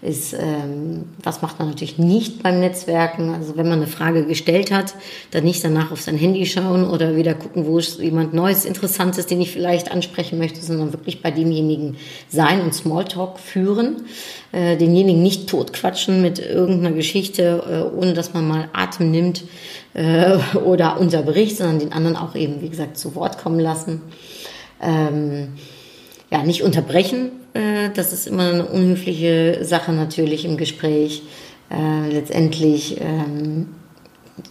Ist, 0.03 0.35
ähm, 0.35 1.05
was 1.23 1.41
macht 1.41 1.61
man 1.61 1.69
natürlich 1.69 1.97
nicht 1.97 2.43
beim 2.43 2.59
Netzwerken? 2.59 3.33
Also 3.33 3.57
wenn 3.57 3.69
man 3.69 3.79
eine 3.79 3.87
Frage 3.87 4.27
gestellt 4.27 4.73
hat, 4.73 4.97
dann 5.31 5.45
nicht 5.45 5.65
danach 5.65 5.93
auf 5.93 6.01
sein 6.01 6.17
Handy 6.17 6.47
schauen 6.47 6.91
oder 6.91 7.15
wieder 7.15 7.35
gucken, 7.35 7.65
wo 7.65 7.79
ist 7.79 8.01
jemand 8.01 8.35
Neues, 8.35 8.65
Interessantes, 8.65 9.27
den 9.27 9.41
ich 9.41 9.53
vielleicht 9.53 9.93
ansprechen 9.93 10.37
möchte, 10.37 10.61
sondern 10.61 10.93
wirklich 10.93 11.23
bei 11.23 11.31
demjenigen 11.31 11.97
sein 12.29 12.61
und 12.61 12.75
Smalltalk 12.75 13.39
führen. 13.39 14.03
Äh, 14.51 14.77
denjenigen 14.77 15.23
nicht 15.23 15.49
totquatschen 15.49 16.21
mit 16.23 16.41
irgendeiner 16.41 16.97
Geschichte, 16.97 17.63
äh, 17.93 17.97
ohne 17.97 18.15
dass 18.15 18.35
man 18.35 18.49
mal 18.49 18.69
Atem 18.73 19.13
nimmt 19.13 19.45
äh, 19.95 20.37
oder 20.59 21.01
unterbricht, 21.01 21.57
sondern 21.57 21.79
den 21.79 21.93
anderen 21.93 22.17
auch 22.17 22.35
eben, 22.35 22.61
wie 22.61 22.69
gesagt, 22.69 22.99
zu 22.99 23.15
Wort 23.15 23.39
kommen 23.39 23.59
lassen. 23.59 24.03
Ähm, 24.83 25.55
ja, 26.31 26.43
nicht 26.43 26.63
unterbrechen, 26.63 27.31
äh, 27.55 27.91
das 27.95 28.13
ist 28.13 28.27
immer 28.27 28.51
eine 28.51 28.67
unhöfliche 28.67 29.65
Sache 29.65 29.93
natürlich 29.93 30.45
im 30.45 30.57
Gespräch. 30.57 31.23
Äh, 31.71 32.13
letztendlich 32.13 33.01
ähm, 33.01 33.69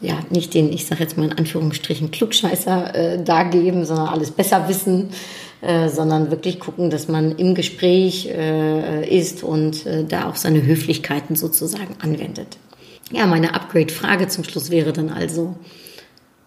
ja, 0.02 0.20
nicht 0.30 0.54
den, 0.54 0.72
ich 0.72 0.86
sage 0.86 1.04
jetzt 1.04 1.18
mal 1.18 1.26
in 1.26 1.34
Anführungsstrichen, 1.34 2.12
Klugscheißer 2.12 2.96
äh, 2.96 3.24
dargeben, 3.24 3.86
sondern 3.86 4.08
alles 4.08 4.32
besser 4.32 4.68
wissen, 4.68 5.10
äh, 5.62 5.90
sondern 5.90 6.32
wirklich 6.32 6.60
gucken, 6.60 6.90
dass 6.90 7.08
man 7.08 7.38
im 7.38 7.56
Gespräch 7.56 8.28
äh, 8.28 9.08
ist 9.08 9.44
und 9.44 9.86
äh, 9.86 10.06
da 10.06 10.30
auch 10.30 10.36
seine 10.36 10.64
Höflichkeiten 10.64 11.36
sozusagen 11.36 11.96
anwendet. 12.02 12.58
Ja, 13.14 13.28
meine 13.28 13.54
Upgrade-Frage 13.54 14.28
zum 14.28 14.44
Schluss 14.44 14.72
wäre 14.72 14.92
dann 14.92 15.10
also, 15.10 15.56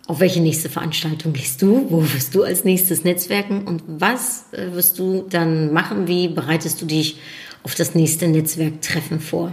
auf 0.09 0.19
welche 0.19 0.41
nächste 0.41 0.69
Veranstaltung 0.69 1.33
gehst 1.33 1.63
du? 1.63 1.87
Wo 1.91 2.03
wirst 2.03 2.35
du 2.35 2.43
als 2.43 2.65
nächstes 2.65 3.05
netzwerken? 3.05 3.67
Und 3.67 3.85
was 3.87 4.53
äh, 4.53 4.73
wirst 4.73 4.99
du 4.99 5.25
dann 5.29 5.73
machen? 5.73 6.09
Wie 6.09 6.27
bereitest 6.27 6.83
du 6.83 6.87
dich 6.87 7.19
auf 7.63 7.77
das 7.77 7.95
nächste 7.95 8.27
Netzwerktreffen 8.27 9.21
vor? 9.21 9.53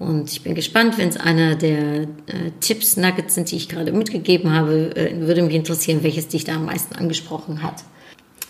Und 0.00 0.32
ich 0.32 0.42
bin 0.42 0.56
gespannt, 0.56 0.98
wenn 0.98 1.10
es 1.10 1.16
einer 1.16 1.54
der 1.54 2.02
äh, 2.02 2.06
Tipps, 2.60 2.96
Nuggets 2.96 3.36
sind, 3.36 3.50
die 3.52 3.56
ich 3.56 3.68
gerade 3.68 3.92
mitgegeben 3.92 4.52
habe, 4.52 4.96
äh, 4.96 5.20
würde 5.20 5.42
mich 5.42 5.54
interessieren, 5.54 6.02
welches 6.02 6.26
dich 6.26 6.42
da 6.42 6.56
am 6.56 6.64
meisten 6.64 6.96
angesprochen 6.96 7.62
hat. 7.62 7.84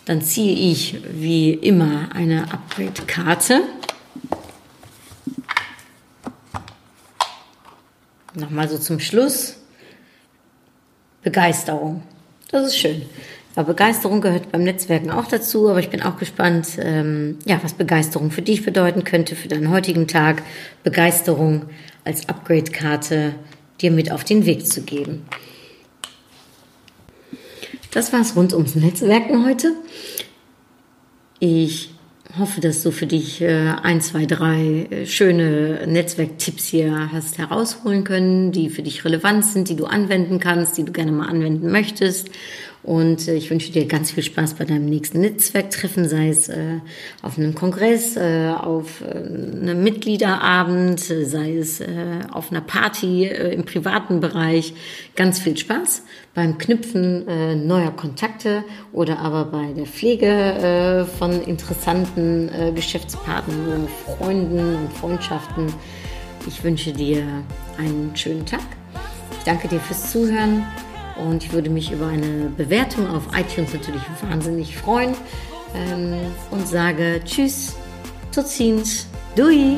Dann 0.07 0.23
ziehe 0.23 0.73
ich 0.73 0.97
wie 1.13 1.53
immer 1.53 2.09
eine 2.15 2.51
Upgrade-Karte. 2.51 3.61
Nochmal 8.35 8.69
so 8.69 8.79
zum 8.79 9.01
Schluss. 9.01 9.57
Begeisterung. 11.23 12.03
Das 12.51 12.67
ist 12.67 12.79
schön. 12.79 13.03
Ja, 13.57 13.65
Begeisterung 13.65 14.21
gehört 14.21 14.53
beim 14.53 14.63
Netzwerken 14.63 15.11
auch 15.11 15.27
dazu, 15.27 15.69
aber 15.69 15.81
ich 15.81 15.91
bin 15.91 16.03
auch 16.03 16.17
gespannt, 16.17 16.69
ähm, 16.79 17.39
ja, 17.45 17.61
was 17.63 17.75
Begeisterung 17.75 18.31
für 18.31 18.43
dich 18.43 18.65
bedeuten 18.65 19.05
könnte, 19.05 19.35
für 19.35 19.49
deinen 19.49 19.71
heutigen 19.71 20.07
Tag. 20.07 20.43
Begeisterung 20.85 21.67
als 22.05 22.29
Upgrade-Karte 22.29 23.35
dir 23.81 23.91
mit 23.91 24.13
auf 24.13 24.25
den 24.25 24.47
Weg 24.47 24.67
zu 24.67 24.83
geben. 24.83 25.27
Das 27.91 28.13
war 28.13 28.21
es 28.21 28.37
rund 28.37 28.53
ums 28.53 28.77
Netzwerken 28.77 29.45
heute. 29.45 29.75
Ich 31.41 31.90
hoffe, 32.39 32.61
dass 32.61 32.83
du 32.83 32.91
für 32.91 33.07
dich 33.07 33.41
äh, 33.41 33.75
ein, 33.83 34.01
zwei, 34.01 34.27
drei 34.27 34.87
äh, 34.91 35.07
schöne 35.07 35.87
Netzwerktipps 35.87 36.67
hier 36.67 37.11
hast 37.13 37.39
herausholen 37.39 38.05
können, 38.05 38.53
die 38.53 38.71
für 38.71 38.83
dich 38.83 39.05
relevant 39.05 39.45
sind, 39.45 39.69
die 39.69 39.77
du 39.77 39.87
anwenden 39.87 40.39
kannst, 40.39 40.79
die 40.79 40.85
du 40.85 40.93
gerne 40.93 41.13
mal 41.13 41.29
anwenden 41.29 41.71
möchtest. 41.71 42.31
Und 42.83 43.29
äh, 43.29 43.35
ich 43.35 43.51
wünsche 43.51 43.73
dir 43.73 43.87
ganz 43.87 44.11
viel 44.11 44.23
Spaß 44.23 44.55
bei 44.55 44.65
deinem 44.65 44.87
nächsten 44.87 45.21
Netzwerktreffen, 45.21 46.09
sei 46.09 46.29
es 46.29 46.49
äh, 46.49 46.79
auf 47.23 47.37
einem 47.37 47.55
Kongress, 47.55 48.17
äh, 48.17 48.53
auf 48.57 49.03
äh, 49.03 49.19
einem 49.19 49.83
Mitgliederabend, 49.83 51.01
sei 51.01 51.57
es 51.57 51.81
äh, 51.81 51.87
auf 52.33 52.51
einer 52.51 52.63
Party 52.63 53.27
äh, 53.27 53.53
im 53.53 53.65
privaten 53.65 54.21
Bereich. 54.21 54.73
Ganz 55.15 55.39
viel 55.39 55.57
Spaß 55.57 56.05
beim 56.35 56.57
Knüpfen 56.57 57.29
äh, 57.29 57.55
neuer 57.55 57.91
Kontakte 57.91 58.65
oder 58.93 59.19
aber 59.19 59.45
bei 59.47 59.73
der 59.73 59.87
Pflege 59.87 60.27
äh, 60.27 61.05
von 61.05 61.43
interessanten 61.43 62.49
äh, 62.49 62.73
Geschäftspartnern, 62.73 63.89
Freunden 64.07 64.77
und 64.77 64.93
Freundschaften. 64.95 65.67
Ich 66.47 66.65
wünsche 66.65 66.93
dir 66.93 67.23
einen 67.77 68.13
schönen 68.15 68.47
Tag. 68.47 68.61
Ich 69.39 69.45
danke 69.45 69.69
dir 69.69 69.81
fürs 69.81 70.11
Zuhören. 70.11 70.65
Und 71.17 71.45
ich 71.45 71.53
würde 71.53 71.71
mich 71.71 71.93
über 71.93 72.07
eine 72.07 72.51
Bewertung 72.57 73.09
auf 73.09 73.25
iTunes 73.37 73.73
natürlich 73.73 74.03
wahnsinnig 74.23 74.77
freuen. 74.77 75.15
Ähm, 75.75 76.15
und 76.51 76.67
sage 76.67 77.21
Tschüss, 77.25 77.77
Tutsins, 78.33 79.07
Dui. 79.37 79.77